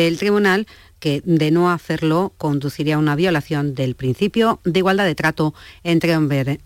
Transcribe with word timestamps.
del 0.00 0.18
tribunal 0.18 0.66
que 0.98 1.22
de 1.24 1.50
no 1.50 1.70
hacerlo 1.70 2.32
conduciría 2.38 2.96
a 2.96 2.98
una 2.98 3.16
violación 3.16 3.74
del 3.74 3.94
principio 3.94 4.60
de 4.64 4.78
igualdad 4.78 5.04
de 5.04 5.14
trato 5.14 5.54
entre, 5.84 6.12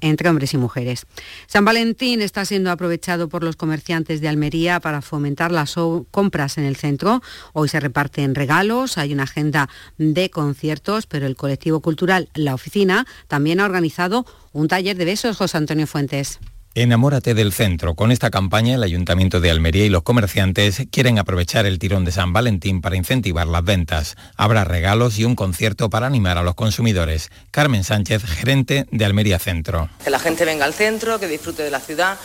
entre, 0.00 0.28
hombres 0.28 0.54
y 0.54 0.56
mujeres. 0.56 1.06
San 1.46 1.64
Valentín 1.64 2.22
está 2.22 2.44
siendo 2.44 2.70
aprovechado 2.70 3.28
por 3.28 3.42
los 3.42 3.56
comerciantes 3.56 4.20
de 4.20 4.28
Almería 4.28 4.80
para 4.80 5.02
fomentar 5.02 5.50
las 5.50 5.74
compras 6.10 6.58
en 6.58 6.64
el 6.64 6.76
centro. 6.76 7.22
Hoy 7.52 7.68
se 7.68 7.80
reparten 7.80 8.34
regalos, 8.34 8.98
hay 8.98 9.12
una 9.12 9.24
agenda 9.24 9.68
de 9.98 10.30
conciertos, 10.30 11.06
pero 11.06 11.26
el 11.26 11.36
colectivo 11.36 11.80
cultural 11.80 12.28
La 12.34 12.54
Oficina 12.54 13.06
también 13.26 13.60
ha 13.60 13.64
organizado 13.64 14.26
un 14.52 14.68
taller 14.68 14.96
de 14.96 15.04
besos, 15.04 15.36
José 15.36 15.56
Antonio 15.56 15.86
Fuentes. 15.86 16.38
Enamórate 16.76 17.34
del 17.34 17.52
centro. 17.52 17.96
Con 17.96 18.12
esta 18.12 18.30
campaña, 18.30 18.76
el 18.76 18.84
Ayuntamiento 18.84 19.40
de 19.40 19.50
Almería 19.50 19.84
y 19.84 19.88
los 19.88 20.04
comerciantes 20.04 20.84
quieren 20.92 21.18
aprovechar 21.18 21.66
el 21.66 21.80
tirón 21.80 22.04
de 22.04 22.12
San 22.12 22.32
Valentín 22.32 22.80
para 22.80 22.94
incentivar 22.94 23.48
las 23.48 23.64
ventas. 23.64 24.14
Habrá 24.36 24.62
regalos 24.62 25.18
y 25.18 25.24
un 25.24 25.34
concierto 25.34 25.90
para 25.90 26.06
animar 26.06 26.38
a 26.38 26.44
los 26.44 26.54
consumidores. 26.54 27.32
Carmen 27.50 27.82
Sánchez, 27.82 28.24
gerente 28.24 28.86
de 28.92 29.04
Almería 29.04 29.40
Centro. 29.40 29.90
Que 30.04 30.10
la 30.10 30.20
gente 30.20 30.44
venga 30.44 30.64
al 30.64 30.72
centro, 30.72 31.18
que 31.18 31.26
disfrute 31.26 31.64
de 31.64 31.72
la 31.72 31.80
ciudad 31.80 32.16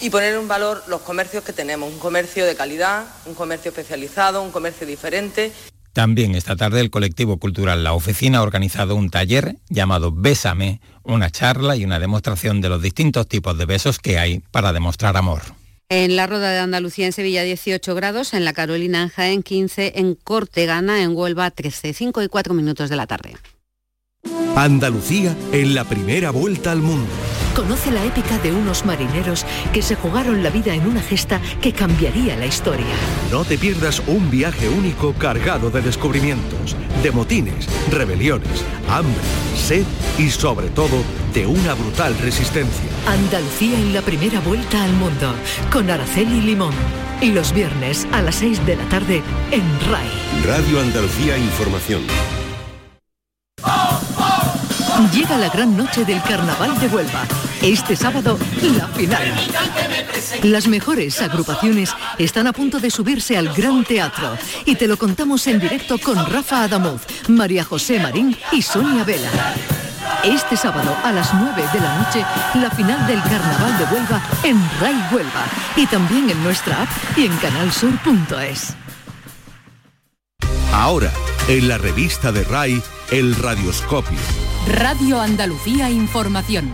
y 0.00 0.08
poner 0.08 0.36
en 0.36 0.48
valor 0.48 0.82
los 0.88 1.02
comercios 1.02 1.44
que 1.44 1.52
tenemos. 1.52 1.92
Un 1.92 1.98
comercio 1.98 2.46
de 2.46 2.56
calidad, 2.56 3.04
un 3.26 3.34
comercio 3.34 3.68
especializado, 3.72 4.42
un 4.42 4.52
comercio 4.52 4.86
diferente. 4.86 5.52
También 5.92 6.34
esta 6.34 6.56
tarde 6.56 6.80
el 6.80 6.88
colectivo 6.88 7.36
cultural 7.36 7.84
La 7.84 7.92
Oficina 7.92 8.38
ha 8.38 8.42
organizado 8.42 8.96
un 8.96 9.10
taller 9.10 9.56
llamado 9.68 10.10
Bésame, 10.10 10.80
una 11.04 11.30
charla 11.30 11.76
y 11.76 11.84
una 11.84 11.98
demostración 11.98 12.60
de 12.60 12.68
los 12.68 12.82
distintos 12.82 13.26
tipos 13.26 13.56
de 13.58 13.66
besos 13.66 13.98
que 13.98 14.18
hay 14.18 14.40
para 14.50 14.72
demostrar 14.72 15.16
amor. 15.16 15.42
En 15.88 16.16
la 16.16 16.26
Roda 16.26 16.50
de 16.50 16.58
Andalucía 16.58 17.06
en 17.06 17.12
Sevilla 17.12 17.42
18 17.42 17.94
grados, 17.94 18.32
en 18.32 18.44
la 18.44 18.54
Carolina 18.54 19.02
en 19.02 19.08
Jaén 19.10 19.42
15, 19.42 19.92
en 19.96 20.14
Cortegana 20.14 21.02
en 21.02 21.14
Huelva 21.14 21.50
13, 21.50 21.92
5 21.92 22.22
y 22.22 22.28
4 22.28 22.54
minutos 22.54 22.88
de 22.88 22.96
la 22.96 23.06
tarde. 23.06 23.34
Andalucía 24.56 25.34
en 25.52 25.74
la 25.74 25.84
primera 25.84 26.30
vuelta 26.30 26.72
al 26.72 26.82
mundo. 26.82 27.08
Conoce 27.56 27.90
la 27.90 28.04
épica 28.04 28.38
de 28.38 28.52
unos 28.52 28.84
marineros 28.84 29.46
que 29.72 29.80
se 29.80 29.94
jugaron 29.94 30.42
la 30.42 30.50
vida 30.50 30.74
en 30.74 30.86
una 30.86 31.00
gesta 31.00 31.40
que 31.62 31.72
cambiaría 31.72 32.36
la 32.36 32.44
historia. 32.44 32.84
No 33.30 33.44
te 33.44 33.56
pierdas 33.56 34.02
un 34.06 34.30
viaje 34.30 34.68
único 34.68 35.14
cargado 35.14 35.70
de 35.70 35.80
descubrimientos, 35.80 36.76
de 37.02 37.10
motines, 37.10 37.66
rebeliones, 37.90 38.62
hambre, 38.90 39.22
sed 39.56 39.84
y 40.18 40.28
sobre 40.28 40.68
todo 40.68 41.02
de 41.32 41.46
una 41.46 41.72
brutal 41.72 42.14
resistencia. 42.18 42.90
Andalucía 43.06 43.78
en 43.78 43.94
la 43.94 44.02
primera 44.02 44.40
vuelta 44.40 44.84
al 44.84 44.92
mundo 44.92 45.34
con 45.72 45.90
Araceli 45.90 46.42
Limón. 46.42 46.74
Y 47.22 47.30
los 47.30 47.54
viernes 47.54 48.06
a 48.12 48.20
las 48.20 48.34
6 48.36 48.66
de 48.66 48.76
la 48.76 48.84
tarde 48.88 49.22
en 49.50 49.62
RAI. 49.90 50.44
Radio 50.44 50.80
Andalucía 50.80 51.38
Información. 51.38 52.02
Llega 55.10 55.36
la 55.36 55.48
gran 55.48 55.76
noche 55.76 56.04
del 56.04 56.22
Carnaval 56.22 56.78
de 56.78 56.86
Huelva. 56.86 57.24
Este 57.60 57.96
sábado, 57.96 58.38
la 58.76 58.86
final. 58.88 59.34
Las 60.42 60.68
mejores 60.68 61.20
agrupaciones 61.20 61.94
están 62.18 62.46
a 62.46 62.52
punto 62.52 62.78
de 62.78 62.90
subirse 62.90 63.36
al 63.36 63.52
Gran 63.52 63.84
Teatro 63.84 64.36
y 64.64 64.76
te 64.76 64.86
lo 64.86 64.96
contamos 64.96 65.46
en 65.46 65.58
directo 65.58 65.98
con 65.98 66.24
Rafa 66.30 66.64
Adamuz, 66.64 67.02
María 67.28 67.64
José 67.64 67.98
Marín 67.98 68.36
y 68.52 68.62
Sonia 68.62 69.02
Vela. 69.02 69.28
Este 70.24 70.56
sábado 70.56 70.96
a 71.02 71.10
las 71.10 71.34
9 71.34 71.62
de 71.72 71.80
la 71.80 71.98
noche, 71.98 72.24
la 72.54 72.70
final 72.70 73.06
del 73.06 73.20
Carnaval 73.22 73.78
de 73.78 73.84
Huelva 73.84 74.22
en 74.44 74.62
RAI 74.80 74.94
Huelva 75.10 75.44
y 75.76 75.86
también 75.86 76.30
en 76.30 76.42
nuestra 76.44 76.82
app 76.82 76.88
y 77.16 77.26
en 77.26 77.36
canalsur.es. 77.38 78.74
Ahora, 80.72 81.10
en 81.48 81.68
la 81.68 81.78
revista 81.78 82.30
de 82.30 82.44
RAI, 82.44 82.82
el 83.10 83.34
radioscopio 83.34 84.51
Radio 84.66 85.20
Andalucía 85.20 85.90
Información. 85.90 86.72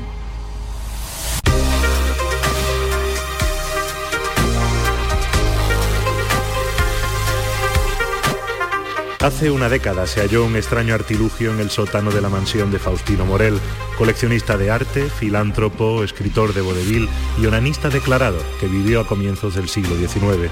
Hace 9.21 9.51
una 9.51 9.71
década 9.71 10.07
se 10.07 10.21
halló 10.21 10.45
un 10.45 10.57
extraño 10.57 10.95
artilugio 10.95 11.51
en 11.51 11.61
el 11.61 11.71
sótano 11.71 12.11
de 12.11 12.21
la 12.21 12.29
mansión 12.29 12.71
de 12.71 12.79
Faustino 12.79 13.25
Morel, 13.25 13.59
coleccionista 13.97 14.59
de 14.59 14.71
arte, 14.71 15.09
filántropo, 15.09 16.05
escritor 16.05 16.53
de 16.53 16.61
vodevil 16.61 17.09
y 17.41 17.47
onanista 17.47 17.89
declarado 17.89 18.39
que 18.61 18.67
vivió 18.67 19.01
a 19.01 19.07
comienzos 19.07 19.55
del 19.55 19.69
siglo 19.69 19.97
XIX. 19.97 20.51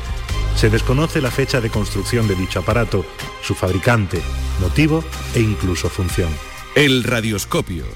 Se 0.57 0.71
desconoce 0.71 1.21
la 1.21 1.31
fecha 1.31 1.61
de 1.61 1.69
construcción 1.69 2.27
de 2.29 2.35
dicho 2.35 2.61
aparato, 2.61 3.05
su 3.43 3.55
fabricante, 3.55 4.23
motivo 4.59 5.05
e 5.35 5.41
incluso 5.41 5.91
función. 5.91 6.31
El 6.77 7.05
radioscopio. 7.05 7.87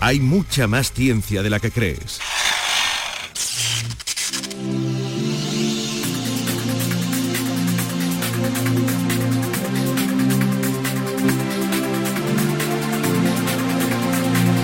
Hay 0.00 0.18
mucha 0.18 0.66
más 0.66 0.92
ciencia 0.92 1.44
de 1.44 1.48
la 1.48 1.60
que 1.60 1.70
crees. 1.70 2.18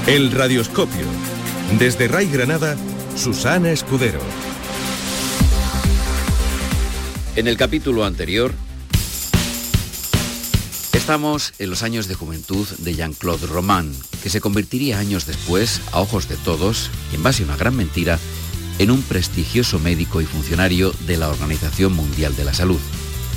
El 0.09 0.33
radioscopio. 0.33 1.07
Desde 1.79 2.09
Ray 2.09 2.27
Granada, 2.27 2.77
Susana 3.15 3.71
Escudero. 3.71 4.19
En 7.37 7.47
el 7.47 7.57
capítulo 7.57 8.05
anterior 8.05 8.53
Estamos 11.03 11.53
en 11.59 11.69
los 11.69 11.83
años 11.83 12.07
de 12.07 12.15
juventud 12.15 12.65
de 12.79 12.95
Jean-Claude 12.95 13.49
Roman, 13.49 13.93
que 14.23 14.31
se 14.31 14.41
convertiría 14.41 15.01
años 15.01 15.27
después, 15.27 15.81
a 15.91 16.01
ojos 16.01 16.29
de 16.29 16.37
todos, 16.37 16.91
y 17.11 17.17
en 17.17 17.25
base 17.25 17.43
a 17.43 17.47
una 17.47 17.57
gran 17.57 17.75
mentira, 17.75 18.21
en 18.79 18.93
un 18.93 19.03
prestigioso 19.03 19.81
médico 19.81 20.21
y 20.21 20.27
funcionario 20.27 20.95
de 21.09 21.17
la 21.17 21.29
Organización 21.29 21.93
Mundial 21.95 22.37
de 22.37 22.45
la 22.45 22.55
Salud. 22.55 22.79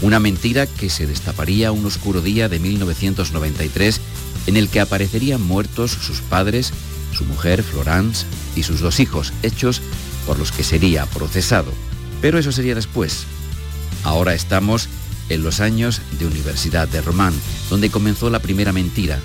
Una 0.03 0.19
mentira 0.19 0.67
que 0.67 0.91
se 0.91 1.07
destaparía 1.07 1.71
un 1.71 1.83
oscuro 1.87 2.21
día 2.21 2.49
de 2.49 2.59
1993 2.59 3.99
en 4.45 4.57
el 4.57 4.69
que 4.69 4.79
aparecerían 4.79 5.41
muertos 5.41 5.89
sus 5.89 6.21
padres, 6.21 6.71
su 7.13 7.25
mujer 7.25 7.63
Florence 7.63 8.27
y 8.55 8.61
sus 8.61 8.79
dos 8.79 8.99
hijos, 8.99 9.33
hechos 9.41 9.81
por 10.27 10.37
los 10.37 10.51
que 10.51 10.63
sería 10.63 11.07
procesado. 11.07 11.71
Pero 12.21 12.37
eso 12.37 12.51
sería 12.51 12.75
después. 12.75 13.25
Ahora 14.03 14.35
estamos 14.35 14.87
en 15.29 15.43
los 15.43 15.59
años 15.59 16.01
de 16.19 16.25
Universidad 16.25 16.87
de 16.87 17.01
Román, 17.01 17.33
donde 17.69 17.89
comenzó 17.89 18.29
la 18.29 18.39
primera 18.39 18.71
mentira, 18.71 19.19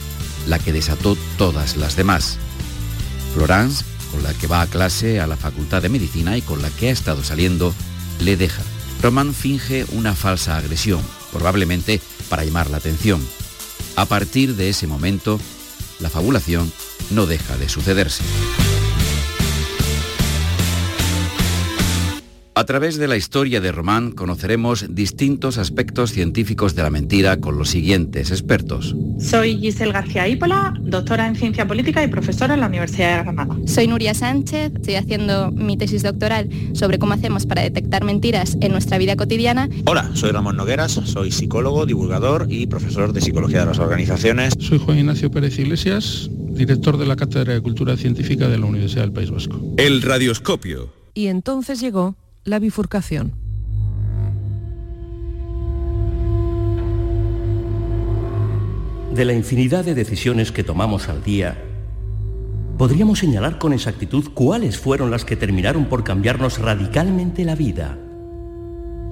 la 0.47 0.59
que 0.59 0.73
desató 0.73 1.17
todas 1.37 1.77
las 1.77 1.97
demás. 1.97 2.39
Florence, 3.35 3.85
con 4.11 4.23
la 4.23 4.35
que 4.35 4.47
va 4.47 4.63
a 4.63 4.67
clase 4.67 5.21
a 5.21 5.27
la 5.27 5.37
Facultad 5.37 5.83
de 5.83 5.89
Medicina 5.89 6.37
y 6.37 6.43
con 6.43 6.63
la 6.63 6.71
que 6.71 6.89
ha 6.89 6.93
estado 6.93 7.23
saliendo, 7.23 7.75
le 8.21 8.37
deja. 8.37 8.63
Román 9.03 9.35
finge 9.35 9.87
una 9.93 10.15
falsa 10.15 10.57
agresión, 10.57 11.01
probablemente 11.33 12.01
para 12.29 12.45
llamar 12.45 12.71
la 12.71 12.79
atención. 12.79 13.27
A 13.97 14.07
partir 14.07 14.57
de 14.57 14.69
ese 14.69 14.87
momento, 14.87 15.41
la 16.01 16.11
fabulación 16.11 16.73
no 17.11 17.27
deja 17.27 17.57
de 17.57 17.69
sucederse. 17.69 18.23
A 22.53 22.65
través 22.65 22.99
de 22.99 23.07
la 23.07 23.17
historia 23.17 23.61
de 23.61 23.71
Román 23.71 24.11
conoceremos 24.11 24.87
distintos 24.91 25.57
aspectos 25.57 26.11
científicos 26.11 26.75
de 26.75 26.83
la 26.83 26.91
mentira 26.91 27.41
con 27.41 27.57
los 27.57 27.71
siguientes 27.71 28.33
expertos. 28.33 28.97
Soy 29.21 29.57
Giselle 29.59 29.93
García 29.93 30.27
Ípola, 30.27 30.75
doctora 30.81 31.29
en 31.29 31.37
ciencia 31.37 31.69
política 31.69 32.03
y 32.03 32.09
profesora 32.09 32.55
en 32.55 32.61
la 32.61 32.67
Universidad 32.67 33.19
de 33.19 33.23
Granada. 33.23 33.57
Soy 33.67 33.87
Nuria 33.87 34.15
Sánchez, 34.15 34.73
estoy 34.75 34.97
haciendo 34.97 35.53
mi 35.53 35.77
tesis 35.77 36.03
doctoral 36.03 36.51
sobre 36.73 36.99
cómo 36.99 37.15
hacemos 37.15 37.47
para 37.47 37.63
detectar 37.63 38.05
mentiras 38.05 38.57
en 38.61 38.73
nuestra 38.73 38.99
vida 38.99 39.15
cotidiana. 39.15 39.69
Hola, 39.87 40.11
soy 40.15 40.33
Ramón 40.33 40.57
Nogueras, 40.57 40.93
soy 40.93 41.31
psicólogo, 41.31 41.87
divulgador 41.87 42.47
y 42.51 42.67
profesor 42.67 43.13
de 43.13 43.21
psicología 43.21 43.61
de 43.61 43.67
las 43.67 43.79
organizaciones. 43.79 44.55
Soy 44.59 44.79
Juan 44.79 44.99
Ignacio 44.99 45.31
Pérez 45.31 45.57
Iglesias, 45.59 46.29
director 46.33 46.97
de 46.99 47.07
la 47.07 47.15
Cátedra 47.15 47.55
de 47.55 47.61
Cultura 47.61 47.97
Científica 47.97 48.49
de 48.49 48.59
la 48.59 48.67
Universidad 48.67 49.03
del 49.03 49.13
País 49.13 49.31
Vasco. 49.31 49.61
El 49.77 50.03
radioscopio. 50.03 50.93
Y 51.15 51.27
entonces 51.27 51.81
llegó 51.81 52.17
la 52.45 52.59
bifurcación. 52.59 53.33
De 59.15 59.25
la 59.25 59.35
infinidad 59.35 59.85
de 59.85 59.95
decisiones 59.95 60.51
que 60.51 60.65
tomamos 60.65 61.09
al 61.09 61.23
día, 61.23 61.63
podríamos 62.79 63.19
señalar 63.19 63.59
con 63.59 63.73
exactitud 63.73 64.31
cuáles 64.33 64.79
fueron 64.79 65.11
las 65.11 65.25
que 65.25 65.37
terminaron 65.37 65.87
por 65.87 66.03
cambiarnos 66.03 66.59
radicalmente 66.59 67.45
la 67.45 67.57
vida. 67.57 67.99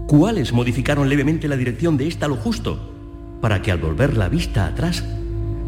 ¿Cuáles 0.07 0.55
modificaron 0.55 1.11
levemente 1.11 1.49
la 1.49 1.57
dirección 1.57 1.99
de 1.99 2.09
esta 2.09 2.29
lo 2.29 2.37
justo 2.37 2.95
para 3.43 3.61
que 3.61 3.71
al 3.71 3.79
volver 3.79 4.17
la 4.17 4.31
vista 4.31 4.67
atrás 4.67 5.05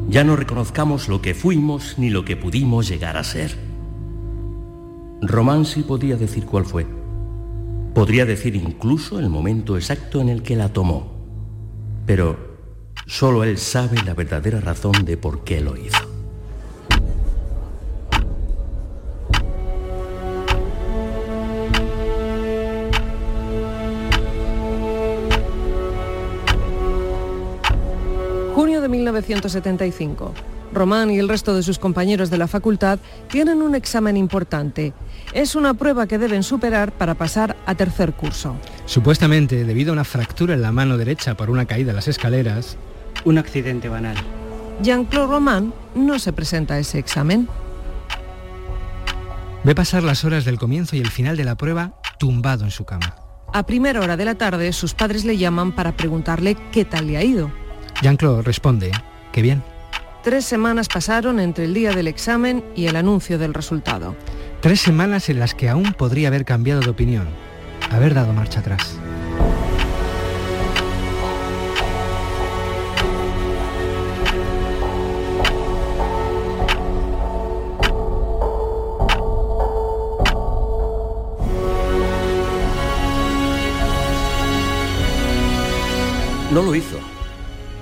ya 0.08 0.24
no 0.24 0.34
reconozcamos 0.34 1.08
lo 1.08 1.20
que 1.20 1.34
fuimos 1.34 1.98
ni 1.98 2.08
lo 2.08 2.24
que 2.24 2.36
pudimos 2.36 2.88
llegar 2.88 3.18
a 3.18 3.24
ser? 3.24 3.54
Román 5.20 5.66
sí 5.66 5.82
podía 5.82 6.16
decir 6.16 6.46
cuál 6.46 6.64
fue 6.64 6.99
Podría 7.94 8.24
decir 8.24 8.56
incluso 8.56 9.18
el 9.18 9.28
momento 9.28 9.76
exacto 9.76 10.20
en 10.20 10.28
el 10.28 10.42
que 10.42 10.56
la 10.56 10.70
tomó. 10.70 11.12
Pero 12.06 12.50
Solo 13.10 13.42
él 13.42 13.58
sabe 13.58 14.00
la 14.04 14.14
verdadera 14.14 14.60
razón 14.60 14.92
de 15.04 15.16
por 15.16 15.42
qué 15.42 15.60
lo 15.60 15.76
hizo. 15.76 15.98
Junio 28.54 28.80
de 28.80 28.88
1975. 28.88 30.32
Román 30.72 31.10
y 31.10 31.18
el 31.18 31.28
resto 31.28 31.56
de 31.56 31.64
sus 31.64 31.80
compañeros 31.80 32.30
de 32.30 32.38
la 32.38 32.46
facultad 32.46 33.00
tienen 33.28 33.60
un 33.60 33.74
examen 33.74 34.16
importante. 34.16 34.92
Es 35.32 35.56
una 35.56 35.74
prueba 35.74 36.06
que 36.06 36.18
deben 36.18 36.44
superar 36.44 36.92
para 36.92 37.14
pasar 37.14 37.56
a 37.70 37.74
tercer 37.74 38.12
curso. 38.14 38.56
Supuestamente, 38.84 39.64
debido 39.64 39.92
a 39.92 39.94
una 39.94 40.04
fractura 40.04 40.54
en 40.54 40.62
la 40.62 40.72
mano 40.72 40.96
derecha 40.96 41.36
por 41.36 41.50
una 41.50 41.66
caída 41.66 41.90
en 41.90 41.96
las 41.96 42.08
escaleras, 42.08 42.76
un 43.24 43.38
accidente 43.38 43.88
banal. 43.88 44.16
Jean-Claude 44.82 45.28
Román 45.28 45.72
no 45.94 46.18
se 46.18 46.32
presenta 46.32 46.74
a 46.74 46.78
ese 46.78 46.98
examen. 46.98 47.48
Ve 49.62 49.74
pasar 49.74 50.02
las 50.02 50.24
horas 50.24 50.44
del 50.44 50.58
comienzo 50.58 50.96
y 50.96 51.00
el 51.00 51.10
final 51.10 51.36
de 51.36 51.44
la 51.44 51.56
prueba 51.56 51.94
tumbado 52.18 52.64
en 52.64 52.70
su 52.70 52.84
cama. 52.84 53.14
A 53.52 53.64
primera 53.64 54.00
hora 54.00 54.16
de 54.16 54.24
la 54.24 54.36
tarde, 54.36 54.72
sus 54.72 54.94
padres 54.94 55.24
le 55.24 55.36
llaman 55.36 55.72
para 55.72 55.92
preguntarle 55.92 56.56
qué 56.72 56.84
tal 56.84 57.06
le 57.06 57.18
ha 57.18 57.24
ido. 57.24 57.52
Jean-Claude 58.02 58.42
responde, 58.42 58.90
que 59.32 59.42
bien. 59.42 59.62
Tres 60.22 60.44
semanas 60.44 60.88
pasaron 60.88 61.40
entre 61.40 61.64
el 61.64 61.74
día 61.74 61.92
del 61.92 62.08
examen 62.08 62.64
y 62.74 62.86
el 62.86 62.96
anuncio 62.96 63.38
del 63.38 63.54
resultado. 63.54 64.16
Tres 64.60 64.80
semanas 64.80 65.28
en 65.28 65.38
las 65.38 65.54
que 65.54 65.68
aún 65.68 65.94
podría 65.94 66.28
haber 66.28 66.44
cambiado 66.44 66.80
de 66.80 66.90
opinión, 66.90 67.26
haber 67.90 68.14
dado 68.14 68.32
marcha 68.32 68.60
atrás. 68.60 68.96
No 86.52 86.62
lo 86.62 86.74
hizo. 86.74 86.98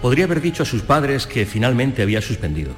Podría 0.03 0.27
haber 0.27 0.43
dicho 0.43 0.63
a 0.63 0.67
sus 0.67 0.83
padres 0.83 1.27
que 1.27 1.47
finalmente 1.47 2.03
había 2.03 2.21
suspendido. 2.21 2.73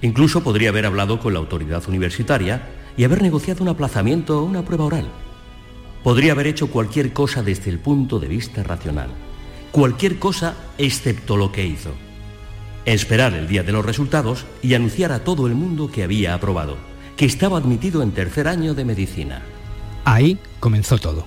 Incluso 0.00 0.42
podría 0.42 0.70
haber 0.70 0.86
hablado 0.86 1.20
con 1.20 1.34
la 1.34 1.38
autoridad 1.38 1.86
universitaria 1.88 2.62
y 2.96 3.04
haber 3.04 3.22
negociado 3.22 3.62
un 3.62 3.68
aplazamiento 3.68 4.40
o 4.40 4.44
una 4.44 4.64
prueba 4.64 4.86
oral. 4.86 5.25
Podría 6.02 6.32
haber 6.32 6.46
hecho 6.46 6.68
cualquier 6.68 7.12
cosa 7.12 7.42
desde 7.42 7.70
el 7.70 7.78
punto 7.78 8.18
de 8.18 8.28
vista 8.28 8.62
racional. 8.62 9.08
Cualquier 9.72 10.18
cosa 10.18 10.54
excepto 10.78 11.36
lo 11.36 11.52
que 11.52 11.66
hizo. 11.66 11.90
Esperar 12.84 13.34
el 13.34 13.48
día 13.48 13.62
de 13.62 13.72
los 13.72 13.84
resultados 13.84 14.46
y 14.62 14.74
anunciar 14.74 15.12
a 15.12 15.24
todo 15.24 15.46
el 15.46 15.54
mundo 15.54 15.90
que 15.90 16.04
había 16.04 16.34
aprobado, 16.34 16.76
que 17.16 17.26
estaba 17.26 17.58
admitido 17.58 18.02
en 18.02 18.12
tercer 18.12 18.46
año 18.48 18.74
de 18.74 18.84
medicina. 18.84 19.42
Ahí 20.04 20.38
comenzó 20.60 20.98
todo. 20.98 21.26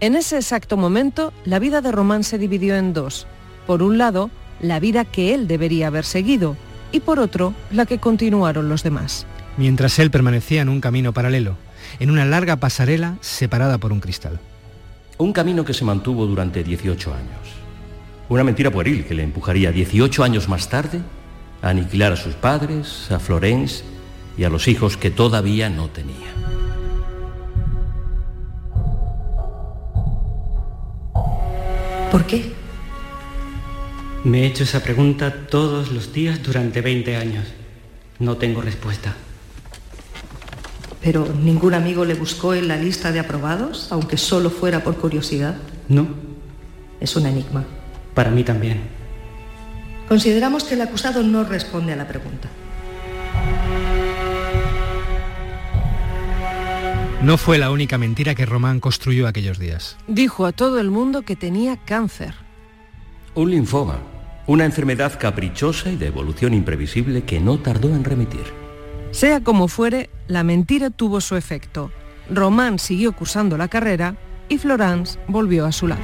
En 0.00 0.14
ese 0.14 0.36
exacto 0.36 0.76
momento, 0.76 1.32
la 1.44 1.58
vida 1.58 1.80
de 1.80 1.90
Román 1.90 2.22
se 2.24 2.38
dividió 2.38 2.76
en 2.76 2.92
dos. 2.92 3.26
Por 3.66 3.82
un 3.82 3.98
lado, 3.98 4.30
la 4.60 4.80
vida 4.80 5.04
que 5.04 5.34
él 5.34 5.48
debería 5.48 5.88
haber 5.88 6.04
seguido 6.04 6.56
y 6.92 7.00
por 7.00 7.18
otro, 7.18 7.54
la 7.70 7.86
que 7.86 7.98
continuaron 7.98 8.68
los 8.68 8.82
demás. 8.82 9.26
Mientras 9.56 9.98
él 9.98 10.10
permanecía 10.10 10.62
en 10.62 10.68
un 10.68 10.80
camino 10.80 11.12
paralelo, 11.12 11.56
en 11.98 12.10
una 12.10 12.24
larga 12.24 12.56
pasarela 12.56 13.16
separada 13.20 13.78
por 13.78 13.92
un 13.92 14.00
cristal. 14.00 14.40
Un 15.18 15.32
camino 15.32 15.64
que 15.64 15.74
se 15.74 15.84
mantuvo 15.84 16.26
durante 16.26 16.62
18 16.62 17.12
años. 17.12 17.58
Una 18.28 18.44
mentira 18.44 18.70
pueril 18.70 19.04
que 19.04 19.14
le 19.14 19.22
empujaría 19.22 19.72
18 19.72 20.22
años 20.22 20.48
más 20.48 20.68
tarde 20.68 21.00
a 21.62 21.70
aniquilar 21.70 22.12
a 22.12 22.16
sus 22.16 22.34
padres, 22.34 23.10
a 23.10 23.18
Florence 23.18 23.82
y 24.36 24.44
a 24.44 24.50
los 24.50 24.68
hijos 24.68 24.96
que 24.96 25.10
todavía 25.10 25.68
no 25.68 25.88
tenía. 25.88 26.32
¿Por 32.12 32.24
qué? 32.24 32.52
Me 34.24 34.42
he 34.42 34.46
hecho 34.46 34.64
esa 34.64 34.82
pregunta 34.82 35.46
todos 35.48 35.92
los 35.92 36.12
días 36.12 36.42
durante 36.42 36.80
20 36.80 37.16
años. 37.16 37.44
No 38.18 38.36
tengo 38.36 38.60
respuesta. 38.60 39.14
¿Pero 41.02 41.26
ningún 41.32 41.74
amigo 41.74 42.04
le 42.04 42.14
buscó 42.14 42.54
en 42.54 42.68
la 42.68 42.76
lista 42.76 43.12
de 43.12 43.20
aprobados, 43.20 43.88
aunque 43.92 44.16
solo 44.16 44.50
fuera 44.50 44.82
por 44.82 44.96
curiosidad? 44.96 45.56
No. 45.88 46.08
Es 47.00 47.14
un 47.14 47.26
enigma. 47.26 47.64
Para 48.14 48.30
mí 48.30 48.42
también. 48.42 48.80
Consideramos 50.08 50.64
que 50.64 50.74
el 50.74 50.80
acusado 50.80 51.22
no 51.22 51.44
responde 51.44 51.92
a 51.92 51.96
la 51.96 52.08
pregunta. 52.08 52.48
No 57.22 57.36
fue 57.36 57.58
la 57.58 57.70
única 57.70 57.98
mentira 57.98 58.34
que 58.34 58.46
Román 58.46 58.80
construyó 58.80 59.26
aquellos 59.26 59.58
días. 59.58 59.96
Dijo 60.06 60.46
a 60.46 60.52
todo 60.52 60.80
el 60.80 60.90
mundo 60.90 61.22
que 61.22 61.36
tenía 61.36 61.76
cáncer. 61.76 62.34
Un 63.34 63.50
linfoma, 63.50 63.98
una 64.46 64.64
enfermedad 64.64 65.18
caprichosa 65.18 65.90
y 65.90 65.96
de 65.96 66.06
evolución 66.06 66.54
imprevisible 66.54 67.24
que 67.24 67.40
no 67.40 67.58
tardó 67.58 67.88
en 67.88 68.04
remitir. 68.04 68.67
Sea 69.10 69.42
como 69.42 69.68
fuere, 69.68 70.10
la 70.28 70.44
mentira 70.44 70.90
tuvo 70.90 71.20
su 71.20 71.34
efecto. 71.34 71.90
Román 72.30 72.78
siguió 72.78 73.12
cursando 73.12 73.56
la 73.56 73.68
carrera 73.68 74.16
y 74.48 74.58
Florence 74.58 75.18
volvió 75.28 75.64
a 75.64 75.72
su 75.72 75.88
lado. 75.88 76.02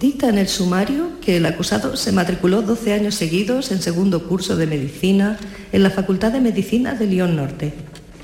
Dicta 0.00 0.30
en 0.30 0.38
el 0.38 0.48
sumario 0.48 1.20
que 1.20 1.36
el 1.36 1.46
acusado 1.46 1.94
se 1.96 2.10
matriculó 2.10 2.62
12 2.62 2.94
años 2.94 3.14
seguidos 3.14 3.70
en 3.70 3.82
segundo 3.82 4.26
curso 4.26 4.56
de 4.56 4.66
medicina 4.66 5.38
en 5.72 5.82
la 5.82 5.90
Facultad 5.90 6.32
de 6.32 6.40
Medicina 6.40 6.94
de 6.94 7.06
Lyon 7.06 7.36
Norte, 7.36 7.74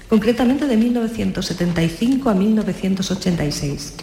concretamente 0.09 0.67
de 0.67 0.77
1975 0.77 2.31
a 2.31 2.35
1986. 2.35 3.95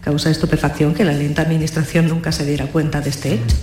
Causa 0.00 0.30
estupefacción 0.30 0.94
que 0.94 1.04
la 1.04 1.12
lenta 1.12 1.42
administración 1.42 2.08
nunca 2.08 2.32
se 2.32 2.44
diera 2.44 2.66
cuenta 2.66 3.00
de 3.00 3.10
este 3.10 3.34
hecho. 3.34 3.56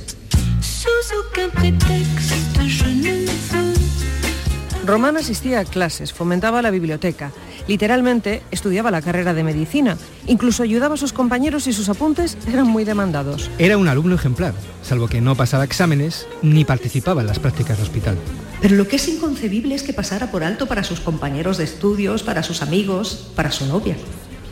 Román 4.89 5.17
asistía 5.17 5.59
a 5.59 5.65
clases, 5.65 6.13
fomentaba 6.13 6.63
la 6.63 6.71
biblioteca, 6.71 7.31
literalmente 7.67 8.41
estudiaba 8.49 8.89
la 8.89 9.03
carrera 9.03 9.35
de 9.35 9.43
medicina, 9.43 9.99
incluso 10.25 10.63
ayudaba 10.63 10.95
a 10.95 10.97
sus 10.97 11.13
compañeros 11.13 11.67
y 11.67 11.73
sus 11.73 11.89
apuntes 11.89 12.39
eran 12.51 12.65
muy 12.65 12.85
demandados. 12.85 13.51
Era 13.59 13.77
un 13.77 13.87
alumno 13.87 14.15
ejemplar, 14.15 14.55
salvo 14.81 15.07
que 15.07 15.21
no 15.21 15.35
pasaba 15.35 15.63
exámenes 15.63 16.25
ni 16.41 16.65
participaba 16.65 17.21
en 17.21 17.27
las 17.27 17.37
prácticas 17.37 17.77
de 17.77 17.83
hospital. 17.83 18.17
Pero 18.61 18.77
lo 18.77 18.87
que 18.87 18.95
es 18.95 19.07
inconcebible 19.07 19.75
es 19.75 19.83
que 19.83 19.93
pasara 19.93 20.31
por 20.31 20.43
alto 20.43 20.65
para 20.65 20.83
sus 20.83 21.01
compañeros 21.01 21.59
de 21.59 21.65
estudios, 21.65 22.23
para 22.23 22.41
sus 22.41 22.63
amigos, 22.63 23.31
para 23.35 23.51
su 23.51 23.67
novia. 23.67 23.95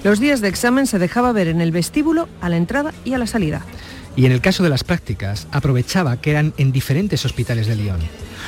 Los 0.03 0.19
días 0.19 0.39
de 0.41 0.49
examen 0.49 0.85
se 0.85 0.99
dejaba 0.99 1.31
ver 1.31 1.47
en 1.47 1.61
el 1.61 1.71
vestíbulo, 1.71 2.29
a 2.41 2.49
la 2.49 2.57
entrada 2.57 2.93
y 3.03 3.13
a 3.13 3.17
la 3.17 3.25
salida. 3.25 3.65
Y 4.17 4.25
en 4.25 4.31
el 4.31 4.41
caso 4.41 4.63
de 4.63 4.69
las 4.69 4.83
prácticas, 4.83 5.47
aprovechaba 5.51 6.17
que 6.17 6.31
eran 6.31 6.53
en 6.57 6.71
diferentes 6.71 7.23
hospitales 7.23 7.67
de 7.67 7.75
Lyon. 7.75 7.99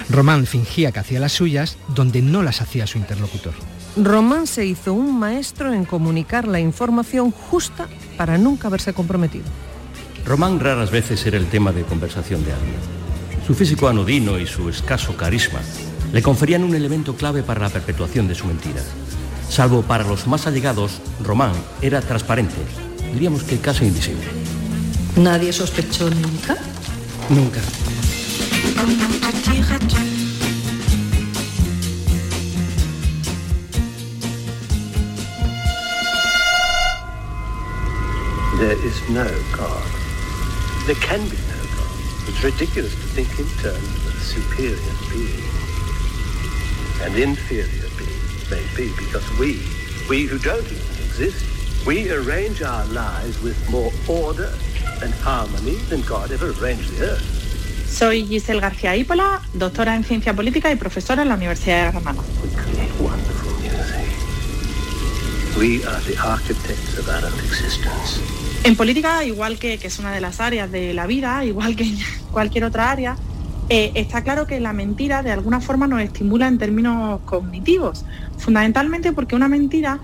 Román 0.09 0.47
fingía 0.47 0.91
que 0.91 0.99
hacía 0.99 1.19
las 1.19 1.31
suyas 1.31 1.77
donde 1.95 2.23
no 2.23 2.41
las 2.41 2.61
hacía 2.61 2.87
su 2.87 2.97
interlocutor. 2.97 3.53
Román 3.95 4.47
se 4.47 4.65
hizo 4.65 4.93
un 4.93 5.19
maestro 5.19 5.71
en 5.71 5.85
comunicar 5.85 6.47
la 6.47 6.59
información 6.59 7.31
justa 7.31 7.87
para 8.17 8.39
nunca 8.39 8.67
verse 8.67 8.93
comprometido. 8.93 9.45
Román 10.25 10.59
raras 10.59 10.89
veces 10.89 11.23
era 11.27 11.37
el 11.37 11.45
tema 11.47 11.71
de 11.71 11.83
conversación 11.83 12.43
de 12.43 12.51
alguien. 12.51 12.75
Su 13.45 13.53
físico 13.53 13.87
anodino 13.87 14.39
y 14.39 14.47
su 14.47 14.69
escaso 14.69 15.15
carisma 15.15 15.59
le 16.11 16.23
conferían 16.23 16.63
un 16.63 16.75
elemento 16.75 17.15
clave 17.15 17.43
para 17.43 17.61
la 17.61 17.69
perpetuación 17.69 18.27
de 18.27 18.33
su 18.33 18.47
mentira. 18.47 18.81
Salvo 19.49 19.83
para 19.83 20.03
los 20.03 20.25
más 20.25 20.47
allegados, 20.47 20.99
Román 21.23 21.53
era 21.81 22.01
transparente, 22.01 22.55
diríamos 23.13 23.43
que 23.43 23.59
casi 23.59 23.85
invisible. 23.85 24.48
¿Nadie 25.19 25.51
sospechó 25.51 26.09
nunca? 26.09 26.55
Nunca. 27.29 27.59
There 38.59 38.77
is 38.85 39.09
no 39.09 39.27
God. 39.51 39.83
There 40.87 40.95
can 40.95 41.27
be 41.27 41.35
no 41.35 41.63
God. 41.75 42.29
It's 42.29 42.41
ridiculous 42.41 42.93
to 42.93 43.07
think 43.11 43.27
in 43.39 43.47
terms 43.61 43.75
of 43.75 44.15
a 44.15 44.19
superior 44.21 44.77
being. 45.11 45.43
And 47.03 47.13
inferior 47.17 47.89
being 47.97 48.49
may 48.49 48.63
be 48.77 48.89
because 48.97 49.29
we, 49.37 49.59
we 50.07 50.27
who 50.27 50.39
don't 50.39 50.63
even 50.63 51.03
exist, 51.03 51.45
we 51.85 52.09
arrange 52.09 52.61
our 52.61 52.85
lives 52.85 53.41
with 53.41 53.57
more 53.69 53.91
order 54.07 54.53
and 55.01 55.13
harmony 55.23 55.75
than 55.89 56.01
God 56.01 56.31
ever 56.31 56.51
arranged 56.59 56.89
the 56.97 57.05
earth. 57.05 57.89
Soy 57.89 58.25
Giselle 58.25 58.61
García 58.61 58.95
Ípola, 58.95 59.41
doctora 59.53 59.95
en 59.95 60.03
Ciencia 60.03 60.33
Política 60.33 60.71
y 60.71 60.75
profesora 60.75 61.23
en 61.23 61.29
la 61.29 61.35
Universidad 61.35 61.85
de 61.85 61.91
Granada. 61.91 62.23
En 68.63 68.75
política, 68.75 69.23
igual 69.25 69.57
que, 69.57 69.77
que, 69.77 69.87
es 69.87 69.99
una 69.99 70.11
de 70.11 70.21
las 70.21 70.39
áreas 70.39 70.71
de 70.71 70.93
la 70.93 71.07
vida, 71.07 71.43
igual 71.53 71.75
que 71.75 71.83
en 71.83 71.97
cualquier 72.31 72.63
otra 72.63 72.91
área, 72.91 73.17
eh, 73.69 73.91
está 73.93 74.23
claro 74.23 74.47
que 74.47 74.59
la 74.59 74.73
mentira 74.73 75.21
de 75.21 75.31
alguna 75.31 75.61
forma 75.61 75.85
nos 75.85 76.01
estimula 76.01 76.47
en 76.47 76.57
términos 76.57 77.21
cognitivos, 77.25 78.03
fundamentalmente 78.37 79.13
porque 79.13 79.35
una 79.35 79.47
mentira 79.47 79.99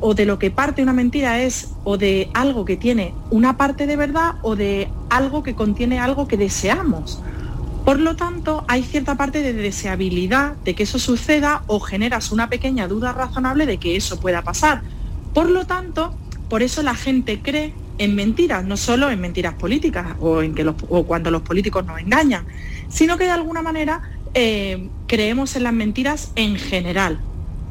o 0.00 0.14
de 0.14 0.24
lo 0.24 0.38
que 0.38 0.50
parte 0.50 0.82
una 0.82 0.92
mentira 0.92 1.42
es 1.42 1.72
o 1.84 1.98
de 1.98 2.30
algo 2.34 2.64
que 2.64 2.76
tiene 2.76 3.14
una 3.30 3.56
parte 3.56 3.86
de 3.86 3.96
verdad 3.96 4.36
o 4.42 4.56
de 4.56 4.88
algo 5.10 5.42
que 5.42 5.54
contiene 5.54 5.98
algo 5.98 6.26
que 6.26 6.36
deseamos. 6.36 7.20
Por 7.84 8.00
lo 8.00 8.16
tanto, 8.16 8.64
hay 8.66 8.82
cierta 8.82 9.14
parte 9.16 9.42
de 9.42 9.52
deseabilidad 9.52 10.56
de 10.64 10.74
que 10.74 10.84
eso 10.84 10.98
suceda 10.98 11.64
o 11.66 11.80
generas 11.80 12.32
una 12.32 12.48
pequeña 12.48 12.88
duda 12.88 13.12
razonable 13.12 13.66
de 13.66 13.76
que 13.76 13.96
eso 13.96 14.18
pueda 14.18 14.42
pasar. 14.42 14.82
Por 15.34 15.50
lo 15.50 15.66
tanto, 15.66 16.14
por 16.48 16.62
eso 16.62 16.82
la 16.82 16.94
gente 16.94 17.40
cree 17.42 17.74
en 17.98 18.14
mentiras, 18.14 18.64
no 18.64 18.76
solo 18.76 19.10
en 19.10 19.20
mentiras 19.20 19.54
políticas 19.54 20.16
o, 20.18 20.42
en 20.42 20.54
que 20.54 20.66
o 20.66 21.04
cuando 21.04 21.30
los 21.30 21.42
políticos 21.42 21.84
nos 21.84 22.00
engañan, 22.00 22.46
sino 22.88 23.18
que 23.18 23.24
de 23.24 23.30
alguna 23.30 23.60
manera 23.60 24.02
eh, 24.32 24.88
creemos 25.06 25.54
en 25.56 25.64
las 25.64 25.72
mentiras 25.72 26.32
en 26.36 26.56
general. 26.56 27.20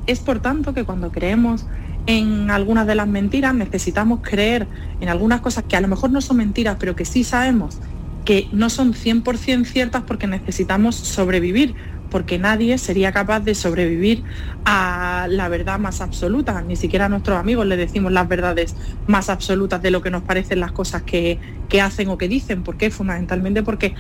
Es 0.06 0.20
por 0.20 0.40
tanto 0.40 0.74
que 0.74 0.84
cuando 0.84 1.12
creemos 1.12 1.66
en 2.06 2.52
algunas 2.52 2.86
de 2.86 2.96
las 2.96 3.08
mentiras 3.08 3.54
necesitamos 3.54 4.20
creer 4.22 4.68
en 5.00 5.10
algunas 5.10 5.42
cosas 5.42 5.64
que 5.68 5.76
a 5.76 5.82
lo 5.82 5.88
mejor 5.88 6.12
no 6.12 6.22
son 6.22 6.38
mentiras, 6.38 6.78
pero 6.80 6.96
que 6.96 7.06
sí 7.06 7.24
sabemos 7.24 7.80
que 8.26 8.48
no 8.52 8.70
son 8.70 8.94
100% 8.94 9.66
ciertas 9.66 10.04
porque 10.04 10.28
necesitamos 10.28 10.96
sobrevivir, 10.96 11.76
porque 12.14 12.38
nadie 12.38 12.78
sería 12.78 13.12
capaz 13.12 13.40
de 13.40 13.56
sobrevivir 13.56 14.24
a 14.66 15.26
la 15.28 15.50
verdad 15.50 15.80
más 15.80 16.00
absoluta. 16.00 16.62
Ni 16.62 16.76
siquiera 16.76 17.06
a 17.06 17.10
nuestros 17.10 17.40
amigos 17.40 17.66
les 17.66 17.80
decimos 17.80 18.12
las 18.12 18.28
verdades 18.28 18.76
más 19.08 19.30
absolutas 19.30 19.82
de 19.82 19.90
lo 19.90 20.04
que 20.04 20.12
nos 20.12 20.22
parecen 20.22 20.60
las 20.60 20.72
cosas 20.72 21.02
que, 21.02 21.40
hacen 21.82 22.10
o 22.10 22.20
que 22.20 22.28
dicen. 22.28 22.62
¿Por 22.62 22.78
qué? 22.78 22.92
Fundamentalmente 22.92 23.64
porque 23.64 23.96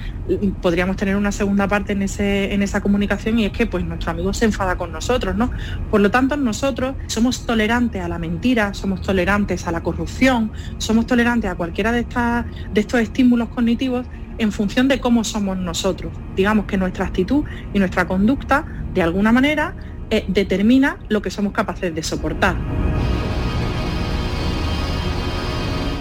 podríamos 0.61 0.95
tener 0.95 1.15
una 1.15 1.31
segunda 1.31 1.67
parte 1.67 1.93
en, 1.93 2.03
ese, 2.03 2.53
en 2.53 2.61
esa 2.61 2.81
comunicación 2.81 3.39
y 3.39 3.45
es 3.45 3.51
que 3.51 3.65
pues, 3.65 3.83
nuestro 3.83 4.11
amigo 4.11 4.31
se 4.31 4.45
enfada 4.45 4.75
con 4.75 4.91
nosotros. 4.91 5.35
¿no? 5.35 5.49
Por 5.89 5.99
lo 5.99 6.11
tanto, 6.11 6.37
nosotros 6.37 6.95
somos 7.07 7.47
tolerantes 7.47 7.99
a 8.03 8.07
la 8.07 8.19
mentira, 8.19 8.75
somos 8.75 9.01
tolerantes 9.01 9.65
a 9.65 9.71
la 9.71 9.81
corrupción, 9.81 10.51
somos 10.77 11.07
tolerantes 11.07 11.49
a 11.49 11.55
cualquiera 11.55 11.91
de, 11.91 12.01
estas, 12.01 12.45
de 12.71 12.81
estos 12.81 12.99
estímulos 12.99 13.49
cognitivos 13.49 14.05
en 14.37 14.51
función 14.51 14.87
de 14.87 14.99
cómo 14.99 15.23
somos 15.23 15.57
nosotros. 15.57 16.13
Digamos 16.35 16.65
que 16.65 16.77
nuestra 16.77 17.05
actitud 17.05 17.43
y 17.73 17.79
nuestra 17.79 18.07
conducta, 18.07 18.65
de 18.93 19.01
alguna 19.01 19.31
manera, 19.31 19.75
eh, 20.09 20.25
determina 20.27 20.97
lo 21.09 21.21
que 21.21 21.31
somos 21.31 21.53
capaces 21.53 21.93
de 21.93 22.03
soportar. 22.03 22.55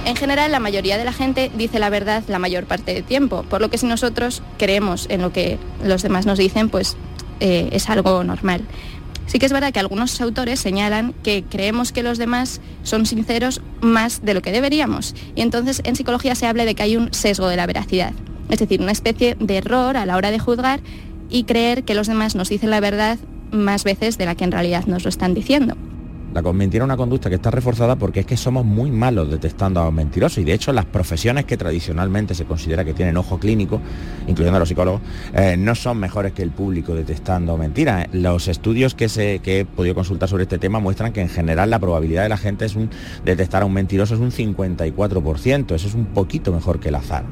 En 0.05 0.17
general, 0.17 0.51
la 0.51 0.59
mayoría 0.59 0.99
de 0.99 1.05
la 1.05 1.13
gente 1.13 1.51
dice 1.57 1.79
la 1.79 1.89
verdad 1.89 2.25
la 2.27 2.39
mayor 2.39 2.65
parte 2.65 2.93
del 2.93 3.05
tiempo, 3.05 3.45
por 3.45 3.61
lo 3.61 3.71
que 3.71 3.79
si 3.79 3.87
nosotros 3.87 4.43
creemos 4.59 5.07
en 5.09 5.23
lo 5.23 5.33
que 5.33 5.59
los 5.85 6.03
demás 6.03 6.27
nos 6.27 6.39
dicen, 6.39 6.69
pues 6.69 6.97
eh, 7.41 7.69
es 7.73 7.89
algo 7.89 8.25
normal. 8.25 8.63
Sí 9.27 9.39
que 9.39 9.47
es 9.47 9.53
verdad 9.53 9.73
que 9.73 9.81
algunos 9.81 10.21
autores 10.21 10.61
señalan 10.61 11.15
que 11.23 11.45
creemos 11.49 11.93
que 11.93 12.03
los 12.03 12.19
demás 12.19 12.61
son 12.83 13.07
sinceros 13.07 13.63
más 13.81 14.25
de 14.25 14.35
lo 14.35 14.43
que 14.43 14.53
deberíamos. 14.53 15.15
Y 15.35 15.43
entonces 15.43 15.81
en 15.85 15.97
psicología 15.97 16.35
se 16.35 16.47
habla 16.47 16.65
de 16.65 16.75
que 16.75 16.83
hay 16.83 16.97
un 16.97 17.13
sesgo 17.15 17.49
de 17.49 17.57
la 17.57 17.67
veracidad 17.67 18.13
es 18.53 18.59
decir, 18.59 18.83
una 18.83 18.93
especie 18.93 19.35
de 19.41 19.57
error 19.57 19.97
a 19.97 20.05
la 20.05 20.17
hora 20.17 20.31
de 20.31 20.39
juzgar 20.39 20.81
y 21.31 21.45
creer 21.45 21.85
que 21.85 21.95
los 21.95 22.07
demás 22.07 22.35
nos 22.35 22.51
dicen 22.51 22.71
la 22.71 22.81
verdad 22.81 23.19
más 23.51 23.83
veces 23.83 24.19
de 24.19 24.27
la 24.27 24.35
que 24.35 24.45
en 24.45 24.53
realidad 24.53 24.85
nos 24.87 25.05
lo 25.05 25.09
están 25.09 25.33
diciendo. 25.33 25.75
La 26.35 26.41
mentira 26.53 26.85
es 26.85 26.87
una 26.87 26.97
conducta 26.97 27.29
que 27.29 27.35
está 27.35 27.51
reforzada 27.51 27.97
porque 27.97 28.21
es 28.21 28.27
que 28.27 28.39
somos 28.39 28.65
muy 28.65 28.91
malos 28.91 29.31
detectando 29.31 29.81
a 29.81 29.85
los 29.85 29.93
mentirosos 29.93 30.39
y 30.39 30.45
de 30.45 30.55
hecho 30.55 30.73
las 30.73 30.87
profesiones 30.87 31.45
que 31.45 31.59
tradicionalmente 31.59 32.35
se 32.35 32.47
considera 32.47 32.85
que 32.85 32.95
tienen 32.95 33.19
ojo 33.19 33.39
clínico, 33.39 33.81
incluyendo 34.27 34.57
a 34.57 34.61
los 34.61 34.69
psicólogos, 34.69 35.03
eh, 35.35 35.57
no 35.59 35.75
son 35.75 35.99
mejores 35.99 36.33
que 36.33 36.43
el 36.43 36.51
público 36.51 36.95
detectando 36.95 37.57
mentiras. 37.59 38.07
Los 38.13 38.49
estudios 38.49 38.95
que, 38.95 39.09
que 39.43 39.61
he 39.61 39.65
podido 39.67 39.95
consultar 39.95 40.29
sobre 40.29 40.45
este 40.45 40.59
tema 40.59 40.81
muestran 40.81 41.13
que 41.13 41.21
en 41.21 41.29
general 41.29 41.69
la 41.69 41.79
probabilidad 41.79 42.23
de 42.23 42.31
la 42.31 42.39
gente 42.39 42.65
es 42.65 42.77
un, 42.77 42.89
detectar 43.25 43.63
a 43.63 43.67
un 43.67 43.75
mentiroso 43.75 44.15
es 44.15 44.21
un 44.21 44.31
54%, 44.31 45.75
eso 45.75 45.89
es 45.89 45.95
un 45.95 46.07
poquito 46.07 46.53
mejor 46.53 46.81
que 46.81 46.89
el 46.89 46.95
azar. 46.95 47.25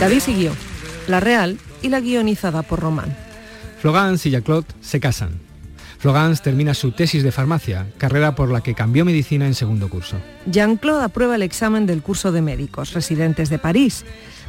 David 0.00 0.20
siguió, 0.20 0.52
la 1.08 1.20
real 1.20 1.58
y 1.82 1.88
la 1.88 2.00
guionizada 2.00 2.62
por 2.62 2.80
Román. 2.80 3.16
Flogans 3.80 4.26
y 4.26 4.30
Jacques 4.30 4.66
se 4.80 5.00
casan. 5.00 5.40
Flogans 5.98 6.42
termina 6.42 6.74
su 6.74 6.92
tesis 6.92 7.22
de 7.22 7.32
farmacia, 7.32 7.86
carrera 7.96 8.34
por 8.34 8.50
la 8.50 8.60
que 8.60 8.74
cambió 8.74 9.04
medicina 9.06 9.46
en 9.46 9.54
segundo 9.54 9.88
curso. 9.88 10.16
Jean-Claude 10.46 11.04
aprueba 11.04 11.36
el 11.36 11.42
examen 11.42 11.86
del 11.86 12.02
curso 12.02 12.30
de 12.30 12.42
médicos 12.42 12.92
residentes 12.92 13.48
de 13.48 13.58
París 13.58 14.04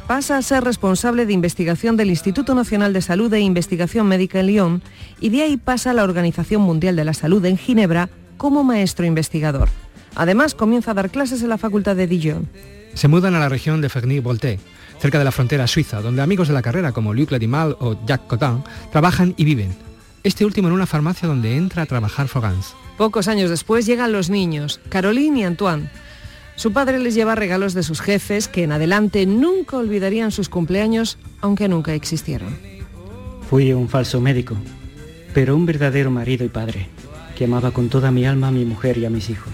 pasa 0.08 0.38
a 0.38 0.42
ser 0.42 0.64
responsable 0.64 1.26
de 1.26 1.34
investigación 1.34 1.98
del 1.98 2.08
Instituto 2.08 2.54
Nacional 2.54 2.94
de 2.94 3.02
Salud 3.02 3.32
e 3.34 3.40
Investigación 3.40 4.06
Médica 4.06 4.40
en 4.40 4.46
Lyon 4.46 4.82
y 5.20 5.28
de 5.28 5.42
ahí 5.42 5.58
pasa 5.58 5.90
a 5.90 5.94
la 5.94 6.02
Organización 6.02 6.62
Mundial 6.62 6.96
de 6.96 7.04
la 7.04 7.12
Salud 7.12 7.44
en 7.44 7.58
Ginebra 7.58 8.08
como 8.38 8.64
maestro 8.64 9.04
investigador. 9.04 9.68
Además, 10.14 10.54
comienza 10.54 10.92
a 10.92 10.94
dar 10.94 11.10
clases 11.10 11.42
en 11.42 11.50
la 11.50 11.58
Facultad 11.58 11.94
de 11.94 12.06
Dijon. 12.06 12.48
Se 12.94 13.06
mudan 13.06 13.34
a 13.34 13.38
la 13.38 13.50
región 13.50 13.82
de 13.82 13.90
Ferny-Voltais, 13.90 14.60
cerca 15.00 15.18
de 15.18 15.24
la 15.24 15.32
frontera 15.32 15.66
suiza, 15.66 16.00
donde 16.00 16.22
amigos 16.22 16.48
de 16.48 16.54
la 16.54 16.62
carrera 16.62 16.92
como 16.92 17.14
Luc 17.14 17.30
Ledimal 17.30 17.76
o 17.80 17.96
Jacques 18.06 18.28
Cotin 18.28 18.62
trabajan 18.90 19.34
y 19.36 19.44
viven. 19.44 19.74
Este 20.24 20.44
último 20.44 20.68
en 20.68 20.74
una 20.74 20.86
farmacia 20.86 21.28
donde 21.28 21.56
entra 21.56 21.82
a 21.82 21.86
trabajar 21.86 22.28
Fogans. 22.28 22.74
Pocos 22.96 23.28
años 23.28 23.50
después 23.50 23.86
llegan 23.86 24.12
los 24.12 24.28
niños, 24.28 24.80
Caroline 24.88 25.40
y 25.40 25.44
Antoine. 25.44 25.88
Su 26.56 26.72
padre 26.72 26.98
les 26.98 27.14
lleva 27.14 27.36
regalos 27.36 27.72
de 27.72 27.84
sus 27.84 28.00
jefes 28.00 28.48
que 28.48 28.64
en 28.64 28.72
adelante 28.72 29.24
nunca 29.26 29.76
olvidarían 29.76 30.32
sus 30.32 30.48
cumpleaños, 30.48 31.16
aunque 31.40 31.68
nunca 31.68 31.94
existieron. 31.94 32.56
Fui 33.48 33.72
un 33.72 33.88
falso 33.88 34.20
médico, 34.20 34.56
pero 35.32 35.54
un 35.54 35.64
verdadero 35.64 36.10
marido 36.10 36.44
y 36.44 36.48
padre, 36.48 36.88
que 37.36 37.44
amaba 37.44 37.70
con 37.70 37.88
toda 37.88 38.10
mi 38.10 38.26
alma 38.26 38.48
a 38.48 38.50
mi 38.50 38.64
mujer 38.64 38.98
y 38.98 39.04
a 39.04 39.10
mis 39.10 39.30
hijos. 39.30 39.52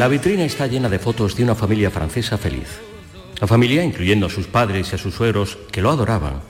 La 0.00 0.08
vitrina 0.08 0.44
está 0.44 0.66
llena 0.66 0.88
de 0.88 0.98
fotos 0.98 1.36
de 1.36 1.44
una 1.44 1.54
familia 1.54 1.90
francesa 1.90 2.38
feliz. 2.38 2.80
La 3.38 3.46
familia, 3.46 3.84
incluyendo 3.84 4.28
a 4.28 4.30
sus 4.30 4.46
padres 4.46 4.90
y 4.90 4.94
a 4.94 4.98
sus 4.98 5.12
suegros, 5.12 5.58
que 5.70 5.82
lo 5.82 5.90
adoraban, 5.90 6.40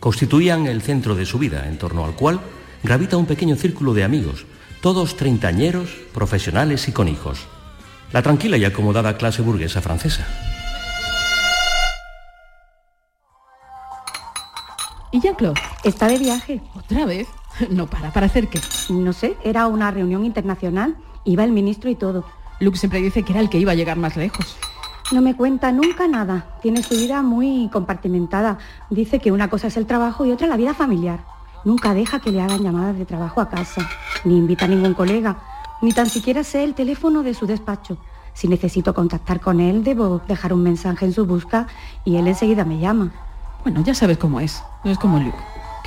constituían 0.00 0.66
el 0.66 0.82
centro 0.82 1.14
de 1.14 1.24
su 1.24 1.38
vida, 1.38 1.66
en 1.66 1.78
torno 1.78 2.04
al 2.04 2.14
cual 2.14 2.40
gravita 2.82 3.16
un 3.16 3.24
pequeño 3.24 3.56
círculo 3.56 3.94
de 3.94 4.04
amigos, 4.04 4.44
todos 4.82 5.16
treintañeros, 5.16 5.88
profesionales 6.12 6.88
y 6.88 6.92
con 6.92 7.08
hijos. 7.08 7.46
La 8.12 8.20
tranquila 8.20 8.58
y 8.58 8.66
acomodada 8.66 9.16
clase 9.16 9.40
burguesa 9.40 9.80
francesa. 9.80 10.26
¿Y 15.10 15.22
Jean-Claude? 15.22 15.58
Está 15.84 16.06
de 16.06 16.18
viaje. 16.18 16.60
¿Otra 16.74 17.06
vez? 17.06 17.26
No 17.70 17.88
para, 17.88 18.12
¿para 18.12 18.26
hacer 18.26 18.48
qué? 18.48 18.60
No 18.90 19.14
sé, 19.14 19.38
era 19.42 19.68
una 19.68 19.90
reunión 19.90 20.26
internacional. 20.26 20.98
Iba 21.24 21.44
el 21.44 21.52
ministro 21.52 21.88
y 21.88 21.94
todo. 21.94 22.26
Luke 22.60 22.78
siempre 22.78 23.00
dice 23.00 23.22
que 23.22 23.32
era 23.32 23.40
el 23.40 23.48
que 23.48 23.58
iba 23.58 23.72
a 23.72 23.74
llegar 23.74 23.96
más 23.96 24.16
lejos. 24.16 24.56
No 25.12 25.22
me 25.22 25.34
cuenta 25.34 25.72
nunca 25.72 26.06
nada. 26.06 26.58
Tiene 26.62 26.82
su 26.82 26.94
vida 26.94 27.22
muy 27.22 27.68
compartimentada. 27.72 28.58
Dice 28.90 29.18
que 29.18 29.32
una 29.32 29.48
cosa 29.48 29.66
es 29.66 29.76
el 29.76 29.86
trabajo 29.86 30.24
y 30.24 30.30
otra 30.30 30.46
la 30.46 30.56
vida 30.56 30.74
familiar. 30.74 31.24
Nunca 31.64 31.94
deja 31.94 32.20
que 32.20 32.30
le 32.30 32.40
hagan 32.40 32.62
llamadas 32.62 32.96
de 32.96 33.06
trabajo 33.06 33.40
a 33.40 33.48
casa, 33.48 33.88
ni 34.24 34.36
invita 34.36 34.66
a 34.66 34.68
ningún 34.68 34.94
colega, 34.94 35.38
ni 35.82 35.92
tan 35.92 36.08
siquiera 36.08 36.44
sé 36.44 36.62
el 36.62 36.74
teléfono 36.74 37.22
de 37.22 37.34
su 37.34 37.46
despacho. 37.46 37.98
Si 38.34 38.46
necesito 38.46 38.94
contactar 38.94 39.40
con 39.40 39.60
él, 39.60 39.82
debo 39.82 40.20
dejar 40.28 40.52
un 40.52 40.62
mensaje 40.62 41.04
en 41.04 41.12
su 41.12 41.26
busca 41.26 41.66
y 42.04 42.16
él 42.16 42.28
enseguida 42.28 42.64
me 42.64 42.78
llama. 42.78 43.10
Bueno, 43.64 43.82
ya 43.82 43.94
sabes 43.94 44.16
cómo 44.16 44.40
es. 44.40 44.62
No 44.84 44.90
es 44.90 44.98
como 44.98 45.18
Luke, 45.18 45.36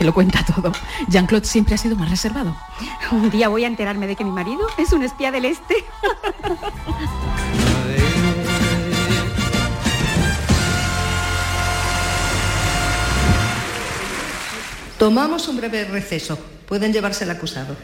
que 0.04 0.08
lo 0.08 0.14
cuenta 0.14 0.44
todo. 0.44 0.74
Jean-Claude 1.08 1.46
siempre 1.46 1.76
ha 1.76 1.78
sido 1.78 1.96
más 1.96 2.10
reservado. 2.10 2.54
Un 3.12 3.30
día 3.30 3.48
voy 3.48 3.64
a 3.64 3.68
enterarme 3.68 4.06
de 4.06 4.18
que 4.18 4.26
mi 4.26 4.32
marido 4.32 4.68
es 4.78 4.92
un 4.92 5.02
espía 5.02 5.32
del 5.32 5.46
este. 5.46 5.76
Tomamos 15.00 15.48
un 15.48 15.56
breve 15.56 15.86
receso. 15.86 16.38
Pueden 16.68 16.92
llevarse 16.92 17.24
el 17.24 17.32
acusado. 17.32 17.78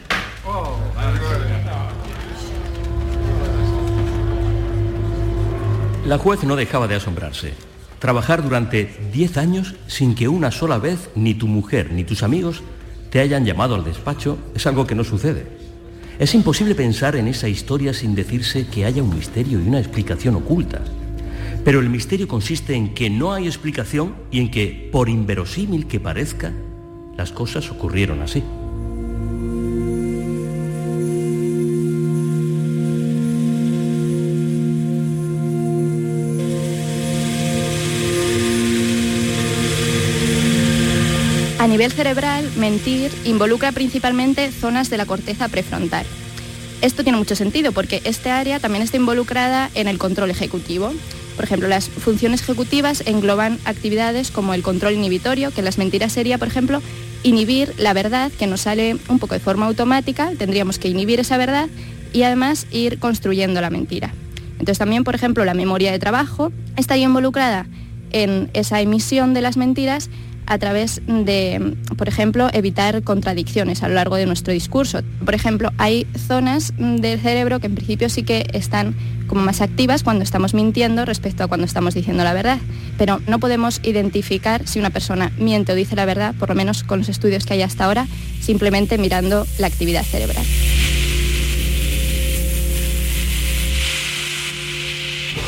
La 6.04 6.18
juez 6.18 6.44
no 6.44 6.54
dejaba 6.54 6.86
de 6.86 6.96
asombrarse. 6.96 7.69
Trabajar 8.00 8.42
durante 8.42 8.90
10 9.12 9.36
años 9.36 9.74
sin 9.86 10.14
que 10.14 10.26
una 10.26 10.50
sola 10.50 10.78
vez 10.78 11.10
ni 11.14 11.34
tu 11.34 11.46
mujer 11.46 11.92
ni 11.92 12.02
tus 12.02 12.22
amigos 12.22 12.62
te 13.10 13.20
hayan 13.20 13.44
llamado 13.44 13.74
al 13.74 13.84
despacho 13.84 14.38
es 14.54 14.66
algo 14.66 14.86
que 14.86 14.94
no 14.94 15.04
sucede. 15.04 15.46
Es 16.18 16.34
imposible 16.34 16.74
pensar 16.74 17.14
en 17.14 17.28
esa 17.28 17.48
historia 17.48 17.92
sin 17.92 18.14
decirse 18.14 18.66
que 18.66 18.86
haya 18.86 19.02
un 19.02 19.14
misterio 19.14 19.60
y 19.60 19.68
una 19.68 19.80
explicación 19.80 20.34
oculta. 20.36 20.80
Pero 21.62 21.80
el 21.80 21.90
misterio 21.90 22.26
consiste 22.26 22.74
en 22.74 22.94
que 22.94 23.10
no 23.10 23.34
hay 23.34 23.46
explicación 23.46 24.14
y 24.30 24.40
en 24.40 24.50
que, 24.50 24.88
por 24.90 25.10
inverosímil 25.10 25.86
que 25.86 26.00
parezca, 26.00 26.54
las 27.18 27.32
cosas 27.32 27.70
ocurrieron 27.70 28.22
así. 28.22 28.42
Nivel 41.70 41.92
cerebral, 41.92 42.50
mentir 42.56 43.10
involucra 43.24 43.72
principalmente 43.72 44.50
zonas 44.50 44.90
de 44.90 44.98
la 44.98 45.06
corteza 45.06 45.48
prefrontal. 45.48 46.04
Esto 46.82 47.02
tiene 47.02 47.18
mucho 47.18 47.36
sentido 47.36 47.72
porque 47.72 48.02
este 48.04 48.30
área 48.30 48.58
también 48.58 48.82
está 48.82 48.96
involucrada 48.96 49.70
en 49.74 49.86
el 49.86 49.98
control 49.98 50.30
ejecutivo. 50.30 50.92
Por 51.36 51.44
ejemplo, 51.44 51.68
las 51.68 51.88
funciones 51.88 52.42
ejecutivas 52.42 53.02
engloban 53.06 53.58
actividades 53.64 54.30
como 54.30 54.52
el 54.52 54.62
control 54.62 54.94
inhibitorio, 54.94 55.52
que 55.52 55.60
en 55.60 55.64
las 55.64 55.78
mentiras 55.78 56.12
sería, 56.12 56.38
por 56.38 56.48
ejemplo, 56.48 56.82
inhibir 57.22 57.72
la 57.78 57.92
verdad, 57.92 58.32
que 58.32 58.46
nos 58.46 58.62
sale 58.62 58.96
un 59.08 59.18
poco 59.18 59.34
de 59.34 59.40
forma 59.40 59.66
automática, 59.66 60.32
tendríamos 60.36 60.78
que 60.78 60.88
inhibir 60.88 61.20
esa 61.20 61.36
verdad 61.36 61.68
y 62.12 62.22
además 62.24 62.66
ir 62.72 62.98
construyendo 62.98 63.60
la 63.60 63.70
mentira. 63.70 64.12
Entonces 64.52 64.78
también, 64.78 65.04
por 65.04 65.14
ejemplo, 65.14 65.44
la 65.44 65.54
memoria 65.54 65.92
de 65.92 65.98
trabajo 65.98 66.50
estaría 66.76 67.04
involucrada 67.04 67.66
en 68.10 68.50
esa 68.54 68.80
emisión 68.80 69.34
de 69.34 69.40
las 69.40 69.56
mentiras 69.56 70.10
a 70.50 70.58
través 70.58 71.00
de, 71.06 71.76
por 71.96 72.08
ejemplo, 72.08 72.50
evitar 72.52 73.04
contradicciones 73.04 73.84
a 73.84 73.88
lo 73.88 73.94
largo 73.94 74.16
de 74.16 74.26
nuestro 74.26 74.52
discurso. 74.52 74.98
Por 75.24 75.34
ejemplo, 75.34 75.70
hay 75.78 76.08
zonas 76.26 76.72
del 76.76 77.20
cerebro 77.20 77.60
que 77.60 77.68
en 77.68 77.76
principio 77.76 78.08
sí 78.08 78.24
que 78.24 78.48
están 78.52 78.96
como 79.28 79.42
más 79.42 79.60
activas 79.60 80.02
cuando 80.02 80.24
estamos 80.24 80.52
mintiendo 80.52 81.04
respecto 81.04 81.44
a 81.44 81.46
cuando 81.46 81.66
estamos 81.66 81.94
diciendo 81.94 82.24
la 82.24 82.34
verdad, 82.34 82.58
pero 82.98 83.20
no 83.28 83.38
podemos 83.38 83.78
identificar 83.84 84.66
si 84.66 84.80
una 84.80 84.90
persona 84.90 85.30
miente 85.38 85.70
o 85.70 85.76
dice 85.76 85.94
la 85.94 86.04
verdad, 86.04 86.34
por 86.34 86.48
lo 86.48 86.56
menos 86.56 86.82
con 86.82 86.98
los 86.98 87.08
estudios 87.08 87.46
que 87.46 87.52
hay 87.52 87.62
hasta 87.62 87.84
ahora, 87.84 88.08
simplemente 88.40 88.98
mirando 88.98 89.46
la 89.60 89.68
actividad 89.68 90.02
cerebral. 90.02 90.44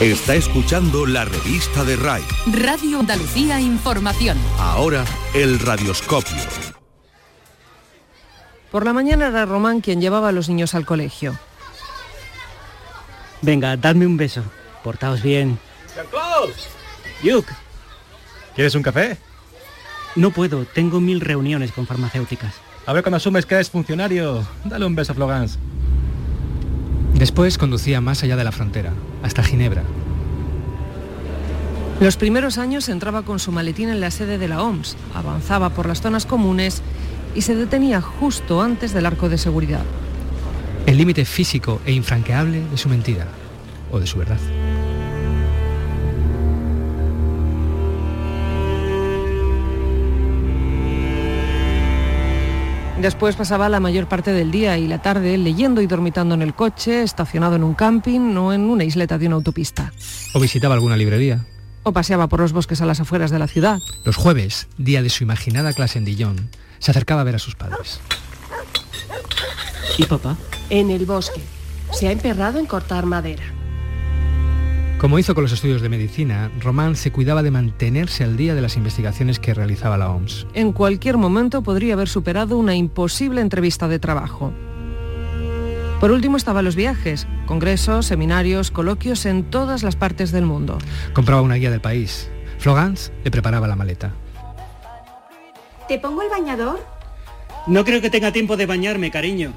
Está 0.03 0.35
escuchando 0.35 1.07
la 1.07 1.25
revista 1.25 1.85
de 1.85 1.95
RAI. 1.95 2.25
Radio 2.53 2.99
Andalucía 2.99 3.61
Información. 3.61 4.37
Ahora, 4.59 5.05
el 5.33 5.61
radioscopio. 5.61 6.43
Por 8.73 8.85
la 8.85 8.93
mañana 8.93 9.29
era 9.29 9.47
Román 9.47 9.81
quien 9.81 10.01
llevaba 10.01 10.31
a 10.31 10.33
los 10.33 10.49
niños 10.49 10.75
al 10.75 10.85
colegio. 10.85 11.39
Venga, 13.43 13.77
dadme 13.77 14.05
un 14.05 14.17
beso. 14.17 14.43
Portaos 14.83 15.23
bien. 15.23 15.57
Yuk, 17.23 17.47
¿Quieres 18.57 18.75
un 18.75 18.83
café? 18.83 19.19
no 20.17 20.33
puedo. 20.33 20.65
Tengo 20.65 20.99
mil 21.01 21.21
reuniones 21.21 21.71
con 21.71 21.87
farmacéuticas. 21.87 22.55
A 22.87 22.93
ver 22.93 23.05
cuando 23.05 23.19
asumes 23.19 23.47
que 23.47 23.55
eres 23.55 23.71
funcionario, 23.71 24.45
dale 24.65 24.85
un 24.85 24.97
beso 24.97 25.13
a 25.13 25.15
Florence. 25.15 25.61
Después 27.23 27.57
conducía 27.57 28.01
más 28.01 28.25
allá 28.25 28.35
de 28.35 28.43
la 28.43 28.51
frontera, 28.51 28.95
hasta 29.23 29.45
Ginebra. 29.45 29.85
Los 32.01 32.17
primeros 32.17 32.59
años 32.59 32.89
entraba 32.89 33.23
con 33.23 33.39
su 33.39 33.53
maletín 33.53 33.91
en 33.91 34.01
la 34.01 34.11
sede 34.11 34.39
de 34.39 34.49
la 34.49 34.61
OMS, 34.61 34.97
avanzaba 35.15 35.71
por 35.71 35.87
las 35.87 36.01
zonas 36.01 36.27
comunes 36.27 36.83
y 37.37 37.43
se 37.43 37.55
detenía 37.55 38.01
justo 38.01 38.61
antes 38.61 38.93
del 38.93 39.07
arco 39.07 39.29
de 39.29 39.39
seguridad. 39.39 39.85
El 40.85 40.97
límite 40.99 41.25
físico 41.25 41.81
e 41.87 41.93
infranqueable 41.93 42.61
de 42.69 42.77
su 42.77 42.89
mentira, 42.89 43.29
o 43.93 44.01
de 44.01 44.09
su 44.09 44.19
verdad. 44.19 44.41
Después 53.03 53.35
pasaba 53.35 53.69
la 53.69 53.81
mayor 53.81 54.07
parte 54.07 54.31
del 54.31 54.53
día 54.53 54.79
y 54.79 54.87
la 54.87 55.03
tarde 55.03 55.37
leyendo 55.37 55.83
y 55.83 55.89
dormitando 55.89 56.37
en 56.37 56.43
el 56.43 56.55
coche, 56.55 57.03
estacionado 57.03 57.57
en 57.57 57.65
un 57.65 57.75
camping 57.75 58.37
o 58.37 58.53
en 58.53 58.61
una 58.61 58.85
isleta 58.85 59.19
de 59.19 59.27
una 59.27 59.35
autopista. 59.35 59.93
O 60.35 60.39
visitaba 60.39 60.77
alguna 60.77 60.97
librería. 60.97 61.45
O 61.83 61.93
paseaba 61.93 62.29
por 62.29 62.39
los 62.39 62.53
bosques 62.53 62.81
a 62.81 62.87
las 62.87 63.01
afueras 63.01 63.33
de 63.33 63.41
la 63.41 63.49
ciudad. 63.49 63.81
Los 64.05 64.15
jueves, 64.15 64.69
día 64.79 65.03
de 65.03 65.11
su 65.11 65.25
imaginada 65.25 65.73
clase 65.73 65.99
en 65.99 66.05
Dijon, 66.05 66.49
se 66.79 66.93
acercaba 66.93 67.23
a 67.23 67.25
ver 67.25 67.35
a 67.35 67.41
sus 67.41 67.57
padres. 67.57 67.99
¿Y 69.99 70.05
papá? 70.05 70.37
En 70.71 70.93
el 70.93 71.05
bosque. 71.05 71.41
Se 71.93 72.07
ha 72.07 72.13
emperrado 72.13 72.61
en 72.61 72.67
cortar 72.67 73.05
madera. 73.05 73.43
Como 75.03 75.19
hizo 75.19 75.35
con 75.35 75.43
los 75.43 75.51
estudios 75.51 75.83
de 75.83 75.89
medicina, 75.89 76.49
Román 76.61 76.95
se 76.95 77.11
cuidaba 77.11 77.43
de 77.43 77.51
mantenerse 77.51 78.23
al 78.23 78.37
día 78.37 78.55
de 78.55 78.63
las 78.63 78.77
investigaciones 78.77 79.41
que 79.41 79.53
realizaba 79.53 79.99
la 79.99 80.09
OMS. 80.09 80.47
En 80.55 80.71
cualquier 80.71 81.17
momento 81.17 81.65
podría 81.65 81.95
haber 81.95 82.09
superado 82.09 82.57
una 82.57 82.77
imposible 82.77 83.41
entrevista 83.41 83.89
de 83.89 83.99
trabajo. 83.99 84.53
Por 85.99 86.13
último 86.13 86.37
estaban 86.37 86.65
los 86.65 86.77
viajes, 86.77 87.27
congresos, 87.47 88.07
seminarios, 88.07 88.71
coloquios 88.71 89.27
en 89.27 89.43
todas 89.43 89.83
las 89.83 89.97
partes 89.97 90.31
del 90.31 90.47
mundo. 90.47 90.79
Compraba 91.15 91.43
una 91.43 91.57
guía 91.57 91.73
del 91.73 91.81
país. 91.81 92.31
Flogans 92.59 93.11
le 93.25 93.33
preparaba 93.33 93.67
la 93.67 93.75
maleta. 93.75 94.13
¿Te 95.89 95.99
pongo 95.99 96.23
el 96.23 96.31
bañador? 96.31 96.79
No 97.67 97.85
creo 97.85 98.01
que 98.01 98.09
tenga 98.09 98.31
tiempo 98.31 98.57
de 98.57 98.67
bañarme, 98.67 99.11
cariño. 99.11 99.53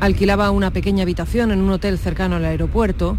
Alquilaba 0.00 0.50
una 0.52 0.70
pequeña 0.70 1.02
habitación 1.02 1.52
en 1.52 1.60
un 1.60 1.68
hotel 1.68 1.98
cercano 1.98 2.36
al 2.36 2.46
aeropuerto. 2.46 3.18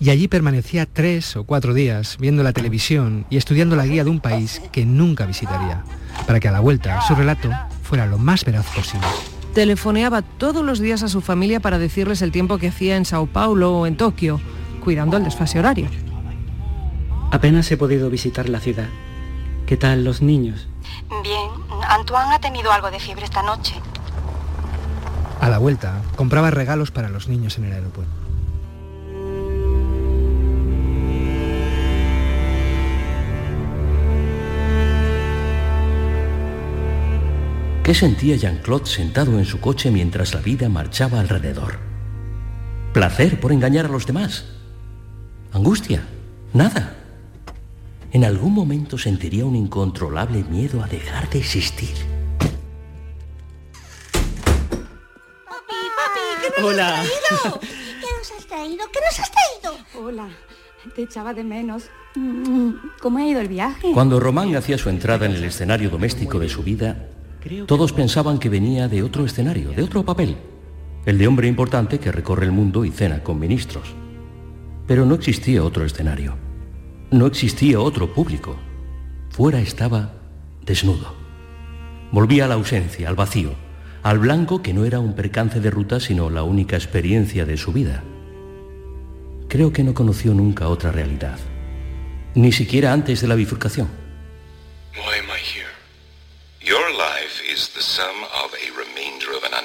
Y 0.00 0.10
allí 0.10 0.28
permanecía 0.28 0.86
tres 0.86 1.36
o 1.36 1.44
cuatro 1.44 1.72
días 1.72 2.16
viendo 2.18 2.42
la 2.42 2.52
televisión 2.52 3.26
y 3.30 3.36
estudiando 3.36 3.76
la 3.76 3.86
guía 3.86 4.04
de 4.04 4.10
un 4.10 4.20
país 4.20 4.60
que 4.72 4.84
nunca 4.84 5.26
visitaría, 5.26 5.84
para 6.26 6.40
que 6.40 6.48
a 6.48 6.52
la 6.52 6.60
vuelta 6.60 7.00
su 7.02 7.14
relato 7.14 7.50
fuera 7.82 8.06
lo 8.06 8.18
más 8.18 8.44
veraz 8.44 8.66
posible. 8.74 9.06
Telefoneaba 9.54 10.22
todos 10.22 10.64
los 10.64 10.80
días 10.80 11.04
a 11.04 11.08
su 11.08 11.20
familia 11.20 11.60
para 11.60 11.78
decirles 11.78 12.22
el 12.22 12.32
tiempo 12.32 12.58
que 12.58 12.68
hacía 12.68 12.96
en 12.96 13.04
Sao 13.04 13.26
Paulo 13.26 13.72
o 13.72 13.86
en 13.86 13.96
Tokio, 13.96 14.40
cuidando 14.82 15.16
el 15.16 15.24
desfase 15.24 15.60
horario. 15.60 15.88
Apenas 17.30 17.70
he 17.70 17.76
podido 17.76 18.10
visitar 18.10 18.48
la 18.48 18.60
ciudad. 18.60 18.88
¿Qué 19.66 19.76
tal 19.76 20.04
los 20.04 20.22
niños? 20.22 20.68
Bien, 21.22 21.50
Antoine 21.88 22.34
ha 22.34 22.40
tenido 22.40 22.70
algo 22.72 22.90
de 22.90 22.98
fiebre 22.98 23.24
esta 23.24 23.42
noche. 23.42 23.76
A 25.40 25.48
la 25.48 25.58
vuelta, 25.58 26.02
compraba 26.16 26.50
regalos 26.50 26.90
para 26.90 27.08
los 27.08 27.28
niños 27.28 27.58
en 27.58 27.64
el 27.64 27.72
aeropuerto. 27.72 28.23
¿Qué 37.84 37.92
sentía 37.92 38.34
Jean-Claude 38.36 38.86
sentado 38.86 39.38
en 39.38 39.44
su 39.44 39.60
coche 39.60 39.90
mientras 39.90 40.32
la 40.32 40.40
vida 40.40 40.70
marchaba 40.70 41.20
alrededor? 41.20 41.80
¿Placer 42.94 43.38
por 43.38 43.52
engañar 43.52 43.84
a 43.84 43.88
los 43.90 44.06
demás? 44.06 44.46
¿Angustia? 45.52 46.02
Nada. 46.54 46.96
En 48.10 48.24
algún 48.24 48.54
momento 48.54 48.96
sentiría 48.96 49.44
un 49.44 49.54
incontrolable 49.54 50.44
miedo 50.44 50.82
a 50.82 50.86
dejar 50.86 51.28
de 51.28 51.40
existir. 51.40 51.94
Hola. 56.62 57.04
¿Qué 57.60 58.06
nos 58.18 58.32
has 58.32 58.46
traído? 58.46 58.84
¿Qué 58.90 58.98
nos 59.04 59.20
has 59.20 59.30
traído? 59.30 59.84
Hola, 60.02 60.28
te 60.96 61.02
echaba 61.02 61.34
de 61.34 61.44
menos. 61.44 61.90
Mm, 62.14 62.70
¿Cómo 63.02 63.18
ha 63.18 63.26
ido 63.26 63.42
el 63.42 63.48
viaje? 63.48 63.90
Cuando 63.92 64.20
Román 64.20 64.56
hacía 64.56 64.78
su 64.78 64.88
entrada 64.88 65.26
en 65.26 65.32
el 65.32 65.44
escenario 65.44 65.90
doméstico 65.90 66.38
de 66.38 66.48
su 66.48 66.62
vida, 66.62 67.08
todos 67.66 67.92
pensaban 67.92 68.38
que 68.38 68.48
venía 68.48 68.88
de 68.88 69.02
otro 69.02 69.24
escenario, 69.24 69.70
de 69.70 69.82
otro 69.82 70.04
papel, 70.04 70.36
el 71.04 71.18
de 71.18 71.26
hombre 71.26 71.48
importante 71.48 71.98
que 71.98 72.12
recorre 72.12 72.46
el 72.46 72.52
mundo 72.52 72.84
y 72.84 72.90
cena 72.90 73.22
con 73.22 73.38
ministros. 73.38 73.94
Pero 74.86 75.04
no 75.04 75.14
existía 75.14 75.62
otro 75.62 75.84
escenario, 75.84 76.36
no 77.10 77.26
existía 77.26 77.80
otro 77.80 78.12
público. 78.12 78.56
Fuera 79.30 79.60
estaba 79.60 80.12
desnudo. 80.64 81.14
Volvía 82.12 82.44
a 82.44 82.48
la 82.48 82.54
ausencia, 82.54 83.08
al 83.08 83.16
vacío, 83.16 83.52
al 84.02 84.18
blanco 84.18 84.62
que 84.62 84.74
no 84.74 84.84
era 84.84 85.00
un 85.00 85.14
percance 85.14 85.60
de 85.60 85.70
ruta, 85.70 86.00
sino 86.00 86.30
la 86.30 86.42
única 86.42 86.76
experiencia 86.76 87.44
de 87.44 87.56
su 87.56 87.72
vida. 87.72 88.02
Creo 89.48 89.72
que 89.72 89.84
no 89.84 89.94
conoció 89.94 90.34
nunca 90.34 90.68
otra 90.68 90.92
realidad, 90.92 91.38
ni 92.34 92.52
siquiera 92.52 92.92
antes 92.92 93.20
de 93.20 93.28
la 93.28 93.34
bifurcación. 93.34 93.88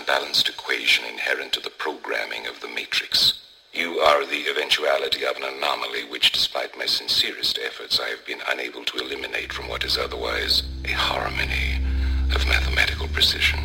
Unbalanced 0.10 0.50
equation 0.50 1.06
inherent 1.06 1.52
to 1.54 1.60
the 1.62 1.70
programming 1.78 2.48
of 2.48 2.60
the 2.62 2.68
Matrix. 2.68 3.34
You 3.74 4.00
are 4.00 4.26
the 4.26 4.50
eventuality 4.50 5.24
of 5.24 5.38
an 5.38 5.44
anomaly 5.44 6.04
which, 6.10 6.32
despite 6.32 6.76
my 6.78 6.88
sincerest 6.88 7.60
efforts, 7.64 8.00
I 8.00 8.10
have 8.10 8.26
been 8.26 8.40
unable 8.52 8.84
to 8.86 8.98
eliminate 8.98 9.54
from 9.54 9.70
what 9.70 9.84
is 9.84 9.98
otherwise 9.98 10.64
a 10.86 10.94
harmony 10.94 11.78
of 12.34 12.44
mathematical 12.48 13.08
precision. 13.10 13.60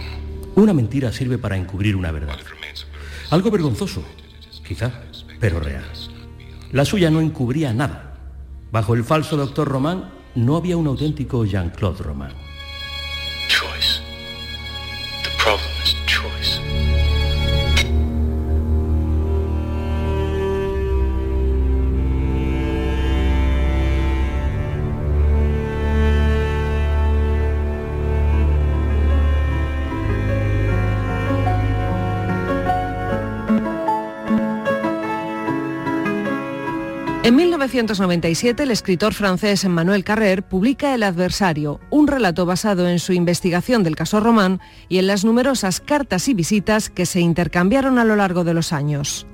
Una 0.57 0.75
mentira 0.75 1.11
sirve 1.13 1.39
para 1.39 1.57
encubrir 1.57 1.97
una 1.97 2.13
verdad. 2.13 2.39
Algo 3.31 3.51
vergonzoso, 3.51 4.05
quizá, 4.67 4.93
pero 5.41 5.61
real. 5.61 5.85
La 6.73 6.85
suya 6.85 7.11
no 7.11 7.21
encubría 7.23 7.73
nada. 7.73 8.19
Bajo 8.71 8.95
el 8.95 9.05
falso 9.05 9.39
doctor 9.39 9.67
Román 9.67 10.13
no 10.35 10.57
había 10.57 10.77
un 10.77 10.89
auténtico 10.89 11.47
Jean-Claude 11.47 12.03
Román. 12.03 12.33
1997, 37.69 38.63
el 38.63 38.71
escritor 38.71 39.15
francés 39.15 39.65
Emmanuel 39.65 40.05
Carrère 40.05 40.43
publica 40.43 40.95
El 40.95 41.03
adversario, 41.03 41.81
un 41.89 42.07
relato 42.07 42.45
basado 42.45 42.89
en 42.89 42.99
su 42.99 43.13
investigación 43.13 43.83
del 43.83 43.97
caso 43.97 44.21
Román 44.21 44.61
y 44.89 44.99
en 44.99 45.07
las 45.07 45.25
numerosas 45.25 45.81
cartas 45.81 46.29
y 46.29 46.35
visitas 46.35 46.91
que 46.91 47.07
se 47.07 47.21
intercambiaron 47.21 47.99
a 47.99 48.05
lo 48.05 48.17
largo 48.17 48.45
de 48.45 48.53
los 48.53 48.73
años. 48.73 49.27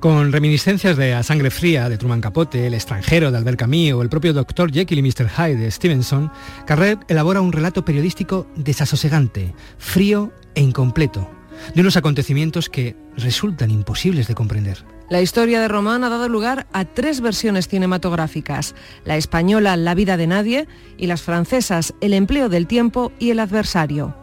Con 0.00 0.32
reminiscencias 0.32 0.96
de 0.96 1.14
A 1.14 1.22
Sangre 1.22 1.50
Fría 1.50 1.88
de 1.88 1.96
Truman 1.96 2.20
Capote, 2.20 2.66
El 2.66 2.74
extranjero 2.74 3.30
de 3.30 3.38
Albert 3.38 3.58
Camus 3.58 4.02
el 4.02 4.08
propio 4.10 4.34
Dr. 4.34 4.70
Jekyll 4.70 4.98
y 4.98 5.02
Mr. 5.02 5.28
Hyde 5.28 5.56
de 5.56 5.70
Stevenson, 5.70 6.30
Carrère 6.66 7.00
elabora 7.08 7.40
un 7.40 7.52
relato 7.52 7.84
periodístico 7.84 8.46
desasosegante, 8.54 9.54
frío 9.78 10.30
e 10.54 10.60
incompleto, 10.60 11.37
de 11.74 11.80
unos 11.80 11.96
acontecimientos 11.96 12.68
que 12.68 12.96
resultan 13.16 13.70
imposibles 13.70 14.28
de 14.28 14.34
comprender. 14.34 14.84
La 15.10 15.22
historia 15.22 15.60
de 15.60 15.68
Román 15.68 16.04
ha 16.04 16.10
dado 16.10 16.28
lugar 16.28 16.66
a 16.72 16.84
tres 16.84 17.20
versiones 17.20 17.66
cinematográficas, 17.68 18.74
la 19.04 19.16
española 19.16 19.76
La 19.76 19.94
vida 19.94 20.16
de 20.16 20.26
nadie 20.26 20.68
y 20.98 21.06
las 21.06 21.22
francesas 21.22 21.94
El 22.00 22.12
empleo 22.12 22.48
del 22.48 22.66
tiempo 22.66 23.12
y 23.18 23.30
El 23.30 23.40
adversario. 23.40 24.14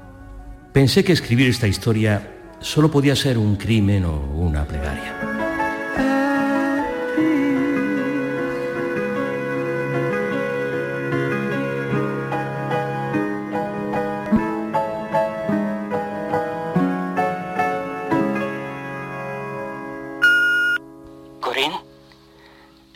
Pensé 0.74 1.04
que 1.04 1.14
escribir 1.14 1.50
esta 1.50 1.68
historia 1.68 2.32
solo 2.60 2.92
podía 2.92 3.16
ser 3.16 3.38
un 3.38 3.56
crimen 3.56 4.06
o 4.06 4.16
una 4.36 4.66
plegaria. 4.68 5.35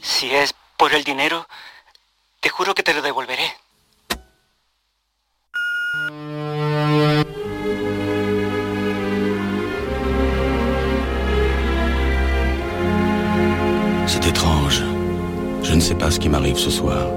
Si 0.02 0.34
es 0.34 0.54
por 0.78 0.94
el 0.94 1.04
dinero, 1.04 1.48
te 2.40 2.50
juro 2.50 2.74
que 2.74 2.84
te 2.84 2.94
lo 2.94 3.02
devolveré. 3.02 3.56
C'est 14.08 14.26
étrange. 14.26 14.82
Je 15.64 15.74
ne 15.74 15.80
sais 15.80 15.96
pas 15.96 16.10
ce 16.12 16.20
qui 16.20 16.30
m'arrive 16.30 16.58
ce 16.58 16.72
soir. 16.72 17.08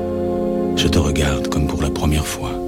Je 0.77 0.89
te 0.89 0.99
regarde 0.99 1.49
comme 1.49 1.67
pour 1.67 1.83
la 1.83 1.91
première 1.91 2.27
fois. 2.27 2.62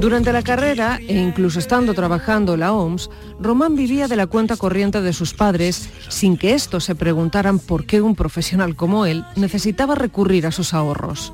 Durante 0.00 0.32
la 0.32 0.42
carrera 0.42 1.00
e 1.08 1.18
incluso 1.18 1.58
estando 1.58 1.92
trabajando 1.92 2.54
en 2.54 2.60
la 2.60 2.72
OMS, 2.72 3.10
Román 3.40 3.74
vivía 3.74 4.06
de 4.06 4.14
la 4.14 4.28
cuenta 4.28 4.56
corriente 4.56 5.02
de 5.02 5.12
sus 5.12 5.34
padres 5.34 5.88
sin 6.08 6.36
que 6.36 6.54
estos 6.54 6.84
se 6.84 6.94
preguntaran 6.94 7.58
por 7.58 7.84
qué 7.84 8.00
un 8.00 8.14
profesional 8.14 8.76
como 8.76 9.06
él 9.06 9.24
necesitaba 9.34 9.96
recurrir 9.96 10.46
a 10.46 10.52
sus 10.52 10.72
ahorros. 10.72 11.32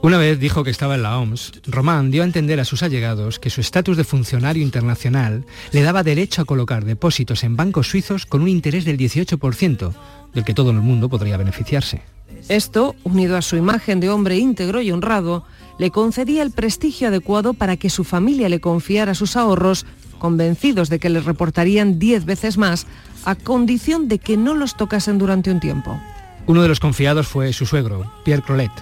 Una 0.00 0.16
vez 0.16 0.40
dijo 0.40 0.64
que 0.64 0.70
estaba 0.70 0.94
en 0.94 1.02
la 1.02 1.18
OMS, 1.18 1.52
Román 1.66 2.10
dio 2.10 2.22
a 2.22 2.24
entender 2.24 2.58
a 2.60 2.64
sus 2.64 2.82
allegados 2.82 3.38
que 3.38 3.50
su 3.50 3.60
estatus 3.60 3.98
de 3.98 4.04
funcionario 4.04 4.62
internacional 4.62 5.44
le 5.70 5.82
daba 5.82 6.02
derecho 6.02 6.40
a 6.40 6.46
colocar 6.46 6.86
depósitos 6.86 7.44
en 7.44 7.56
bancos 7.56 7.88
suizos 7.88 8.24
con 8.24 8.40
un 8.40 8.48
interés 8.48 8.86
del 8.86 8.96
18%, 8.96 9.92
del 10.32 10.44
que 10.44 10.54
todo 10.54 10.70
el 10.70 10.78
mundo 10.78 11.10
podría 11.10 11.36
beneficiarse. 11.36 12.02
Esto, 12.48 12.96
unido 13.04 13.36
a 13.36 13.42
su 13.42 13.56
imagen 13.56 14.00
de 14.00 14.10
hombre 14.10 14.38
íntegro 14.38 14.80
y 14.80 14.90
honrado, 14.90 15.44
le 15.78 15.90
concedía 15.90 16.42
el 16.42 16.50
prestigio 16.50 17.08
adecuado 17.08 17.54
para 17.54 17.76
que 17.76 17.90
su 17.90 18.04
familia 18.04 18.48
le 18.48 18.60
confiara 18.60 19.14
sus 19.14 19.36
ahorros, 19.36 19.86
convencidos 20.18 20.88
de 20.88 20.98
que 20.98 21.10
les 21.10 21.24
reportarían 21.24 21.98
10 21.98 22.24
veces 22.24 22.58
más, 22.58 22.86
a 23.24 23.34
condición 23.34 24.08
de 24.08 24.18
que 24.18 24.36
no 24.36 24.54
los 24.54 24.76
tocasen 24.76 25.18
durante 25.18 25.50
un 25.50 25.60
tiempo. 25.60 26.00
Uno 26.46 26.62
de 26.62 26.68
los 26.68 26.80
confiados 26.80 27.28
fue 27.28 27.52
su 27.52 27.66
suegro, 27.66 28.12
Pierre 28.24 28.42
Crolet, 28.42 28.72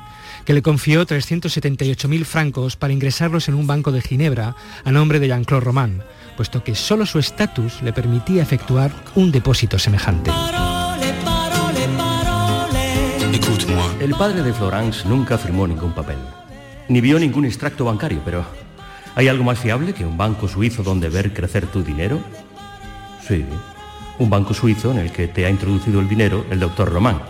que 0.44 0.54
le 0.54 0.62
confió 0.62 1.06
378.000 1.06 2.24
francos 2.24 2.76
para 2.76 2.92
ingresarlos 2.92 3.48
en 3.48 3.54
un 3.54 3.66
banco 3.66 3.92
de 3.92 4.00
Ginebra 4.00 4.56
a 4.84 4.92
nombre 4.92 5.20
de 5.20 5.28
Jean-Claude 5.28 5.64
Román, 5.64 6.02
puesto 6.36 6.64
que 6.64 6.74
solo 6.74 7.04
su 7.04 7.18
estatus 7.18 7.82
le 7.82 7.92
permitía 7.92 8.42
efectuar 8.42 8.90
un 9.14 9.30
depósito 9.30 9.78
semejante. 9.78 10.30
El 14.00 14.14
padre 14.14 14.42
de 14.42 14.54
Florence 14.54 15.06
nunca 15.06 15.36
firmó 15.36 15.66
ningún 15.66 15.92
papel, 15.92 16.16
ni 16.90 17.00
vio 17.00 17.20
ningún 17.20 17.44
extracto 17.44 17.84
bancario, 17.84 18.20
pero 18.24 18.44
¿hay 19.14 19.28
algo 19.28 19.44
más 19.44 19.60
fiable 19.60 19.94
que 19.94 20.04
un 20.04 20.18
banco 20.18 20.48
suizo 20.48 20.82
donde 20.82 21.08
ver 21.08 21.32
crecer 21.32 21.66
tu 21.66 21.84
dinero? 21.84 22.18
Sí, 23.26 23.46
un 24.18 24.28
banco 24.28 24.52
suizo 24.52 24.90
en 24.90 24.98
el 24.98 25.12
que 25.12 25.28
te 25.28 25.46
ha 25.46 25.50
introducido 25.50 26.00
el 26.00 26.08
dinero 26.08 26.44
el 26.50 26.58
doctor 26.58 26.90
Román, 26.90 27.22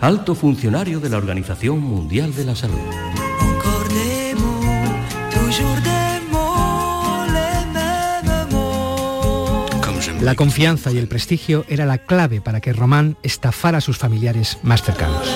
alto 0.00 0.34
funcionario 0.34 1.00
de 1.00 1.10
la 1.10 1.18
Organización 1.18 1.80
Mundial 1.80 2.34
de 2.34 2.44
la 2.46 2.56
Salud. 2.56 2.78
La 10.22 10.34
confianza 10.34 10.90
y 10.90 10.96
el 10.96 11.08
prestigio 11.08 11.66
era 11.68 11.84
la 11.84 11.98
clave 11.98 12.40
para 12.40 12.62
que 12.62 12.72
Román 12.72 13.18
estafara 13.22 13.78
a 13.78 13.80
sus 13.82 13.98
familiares 13.98 14.56
más 14.62 14.82
cercanos. 14.82 15.28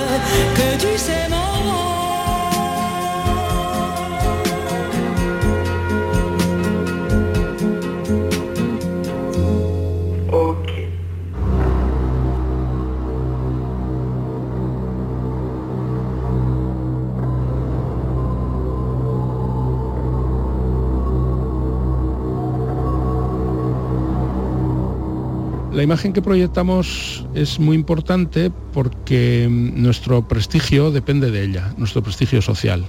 La 25.78 25.84
imagen 25.84 26.12
que 26.12 26.22
proyectamos 26.22 27.24
es 27.36 27.60
muy 27.60 27.76
importante 27.76 28.50
porque 28.72 29.46
mm, 29.48 29.80
nuestro 29.80 30.26
prestigio 30.26 30.90
depende 30.90 31.30
de 31.30 31.44
ella, 31.44 31.72
nuestro 31.76 32.02
prestigio 32.02 32.42
social. 32.42 32.84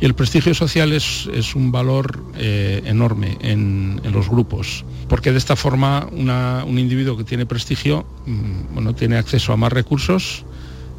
Y 0.00 0.06
el 0.06 0.14
prestigio 0.16 0.52
social 0.52 0.92
es, 0.92 1.30
es 1.32 1.54
un 1.54 1.70
valor 1.70 2.24
eh, 2.36 2.82
enorme 2.84 3.38
en, 3.42 4.00
en 4.02 4.12
los 4.12 4.28
grupos, 4.28 4.84
porque 5.08 5.30
de 5.30 5.38
esta 5.38 5.54
forma 5.54 6.08
un 6.10 6.78
individuo 6.80 7.16
que 7.16 7.22
tiene 7.22 7.46
prestigio 7.46 8.04
mm, 8.26 8.74
bueno, 8.74 8.92
tiene 8.92 9.18
acceso 9.18 9.52
a 9.52 9.56
más 9.56 9.72
recursos 9.72 10.44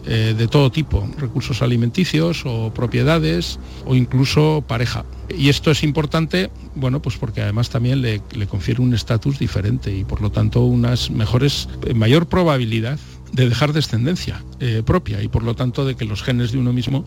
eh, 0.10 0.34
de 0.38 0.48
todo 0.48 0.72
tipo, 0.72 1.06
recursos 1.17 1.62
alimenticios 1.62 2.43
o 2.46 2.74
propiedades 2.74 3.60
o 3.86 3.93
incluso 3.93 4.63
pareja. 4.65 5.04
Y 5.30 5.50
esto 5.50 5.70
es 5.70 5.84
importante, 5.84 6.50
bueno, 6.76 7.02
pues 7.02 7.17
porque 7.17 7.41
además 7.41 7.70
también 7.70 8.02
le, 8.02 8.22
le 8.34 8.48
confiere 8.48 8.82
un 8.82 8.93
estatus 8.93 9.38
diferente 9.38 9.93
y 9.93 10.06
por 10.06 10.22
lo 10.22 10.32
tanto 10.32 10.63
unas 10.63 11.12
mejores, 11.12 11.67
eh, 11.86 11.93
mayor 11.93 12.28
probabilidad 12.28 12.98
de 13.34 13.50
dejar 13.50 13.74
descendencia 13.74 14.41
eh, 14.62 14.82
propia 14.86 15.22
y 15.22 15.28
por 15.28 15.43
lo 15.43 15.56
tanto 15.56 15.84
de 15.86 15.96
que 15.96 16.06
los 16.06 16.24
genes 16.24 16.54
de 16.54 16.60
uno 16.60 16.72
mismo 16.72 17.06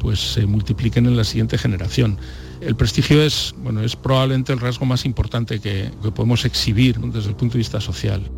pues 0.00 0.18
se 0.18 0.44
multipliquen 0.44 1.06
en 1.06 1.16
la 1.16 1.22
siguiente 1.22 1.58
generación. 1.58 2.18
El 2.60 2.74
prestigio 2.74 3.22
es, 3.22 3.54
bueno, 3.62 3.82
es 3.82 3.94
probablemente 3.94 4.52
el 4.52 4.58
rasgo 4.58 4.84
más 4.84 5.04
importante 5.04 5.60
que, 5.60 5.92
que 6.02 6.10
podemos 6.10 6.44
exhibir 6.44 6.98
desde 6.98 7.28
el 7.28 7.36
punto 7.36 7.52
de 7.52 7.58
vista 7.58 7.80
social. 7.80 8.28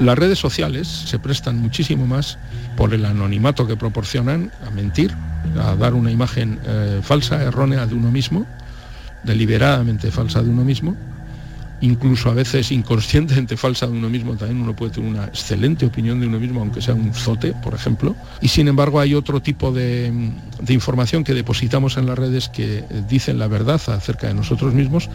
Las 0.00 0.18
redes 0.18 0.38
sociales 0.38 0.86
se 0.86 1.18
prestan 1.18 1.58
muchísimo 1.58 2.06
más 2.06 2.36
por 2.76 2.92
el 2.92 3.04
anonimato 3.04 3.66
que 3.66 3.76
proporcionan 3.76 4.50
a 4.66 4.70
mentir, 4.70 5.14
a 5.58 5.76
dar 5.76 5.94
una 5.94 6.10
imagen 6.10 6.58
eh, 6.66 7.00
falsa, 7.02 7.42
errónea 7.42 7.86
de 7.86 7.94
uno 7.94 8.10
mismo, 8.10 8.44
deliberadamente 9.22 10.10
falsa 10.10 10.42
de 10.42 10.50
uno 10.50 10.64
mismo, 10.64 10.96
incluso 11.80 12.30
a 12.30 12.34
veces 12.34 12.70
inconscientemente 12.72 13.56
falsa 13.56 13.86
de 13.86 13.92
uno 13.92 14.08
mismo, 14.08 14.36
también 14.36 14.60
uno 14.60 14.74
puede 14.74 14.92
tener 14.92 15.10
una 15.10 15.24
excelente 15.24 15.86
opinión 15.86 16.20
de 16.20 16.26
uno 16.26 16.38
mismo, 16.40 16.60
aunque 16.60 16.80
sea 16.80 16.94
un 16.94 17.12
zote, 17.12 17.52
por 17.52 17.74
ejemplo. 17.74 18.14
Y 18.40 18.48
sin 18.48 18.68
embargo 18.68 19.00
hay 19.00 19.14
otro 19.14 19.40
tipo 19.40 19.72
de, 19.72 20.12
de 20.60 20.72
información 20.72 21.24
que 21.24 21.34
depositamos 21.34 21.96
en 21.96 22.06
las 22.06 22.18
redes 22.18 22.48
que 22.48 22.84
dicen 23.08 23.38
la 23.38 23.48
verdad 23.48 23.80
acerca 23.88 24.28
de 24.28 24.34
nosotros 24.34 24.74
mismos 24.74 25.08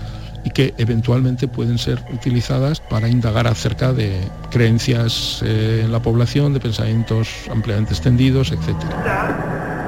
y 0.43 0.52
que 0.52 0.74
eventualmente 0.78 1.48
pueden 1.48 1.78
ser 1.78 2.04
utilizadas 2.13 2.80
para 2.80 3.10
indagar 3.10 3.48
acerca 3.48 3.93
de 3.93 4.19
creencias 4.52 5.41
eh, 5.43 5.82
en 5.84 5.91
la 5.91 6.02
población, 6.02 6.54
de 6.54 6.60
pensamientos 6.60 7.30
ampliamente 7.52 7.93
extendidos, 7.93 8.52
etcétera. 8.52 9.79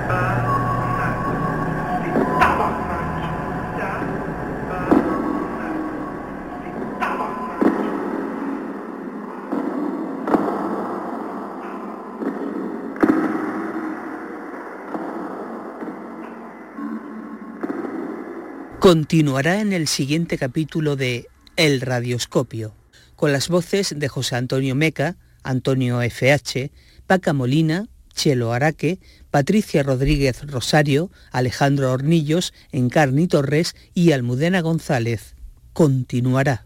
Continuará 18.92 19.62
en 19.62 19.72
el 19.72 19.88
siguiente 19.88 20.38
capítulo 20.38 20.98
de 20.98 21.30
El 21.56 21.80
Radioscopio, 21.80 22.76
con 23.16 23.32
las 23.32 23.48
voces 23.48 23.96
de 23.98 24.10
José 24.10 24.36
Antonio 24.36 24.76
Meca, 24.76 25.16
Antonio 25.44 26.02
FH, 26.02 26.72
Paca 27.08 27.32
Molina, 27.32 27.88
Chelo 28.14 28.52
Araque, 28.52 29.00
Patricia 29.30 29.82
Rodríguez 29.82 30.46
Rosario, 30.46 31.10
Alejandro 31.32 31.90
Hornillos, 31.90 32.54
Encarni 32.74 33.30
Torres 33.30 33.78
y 33.94 34.12
Almudena 34.12 34.60
González. 34.60 35.36
Continuará. 35.72 36.66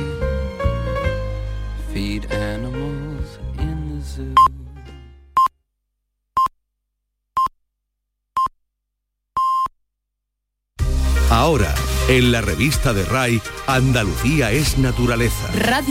En 12.21 12.31
la 12.31 12.41
revista 12.41 12.93
de 12.93 13.03
RAI, 13.03 13.41
Andalucía 13.65 14.51
es 14.51 14.77
naturaleza. 14.77 15.49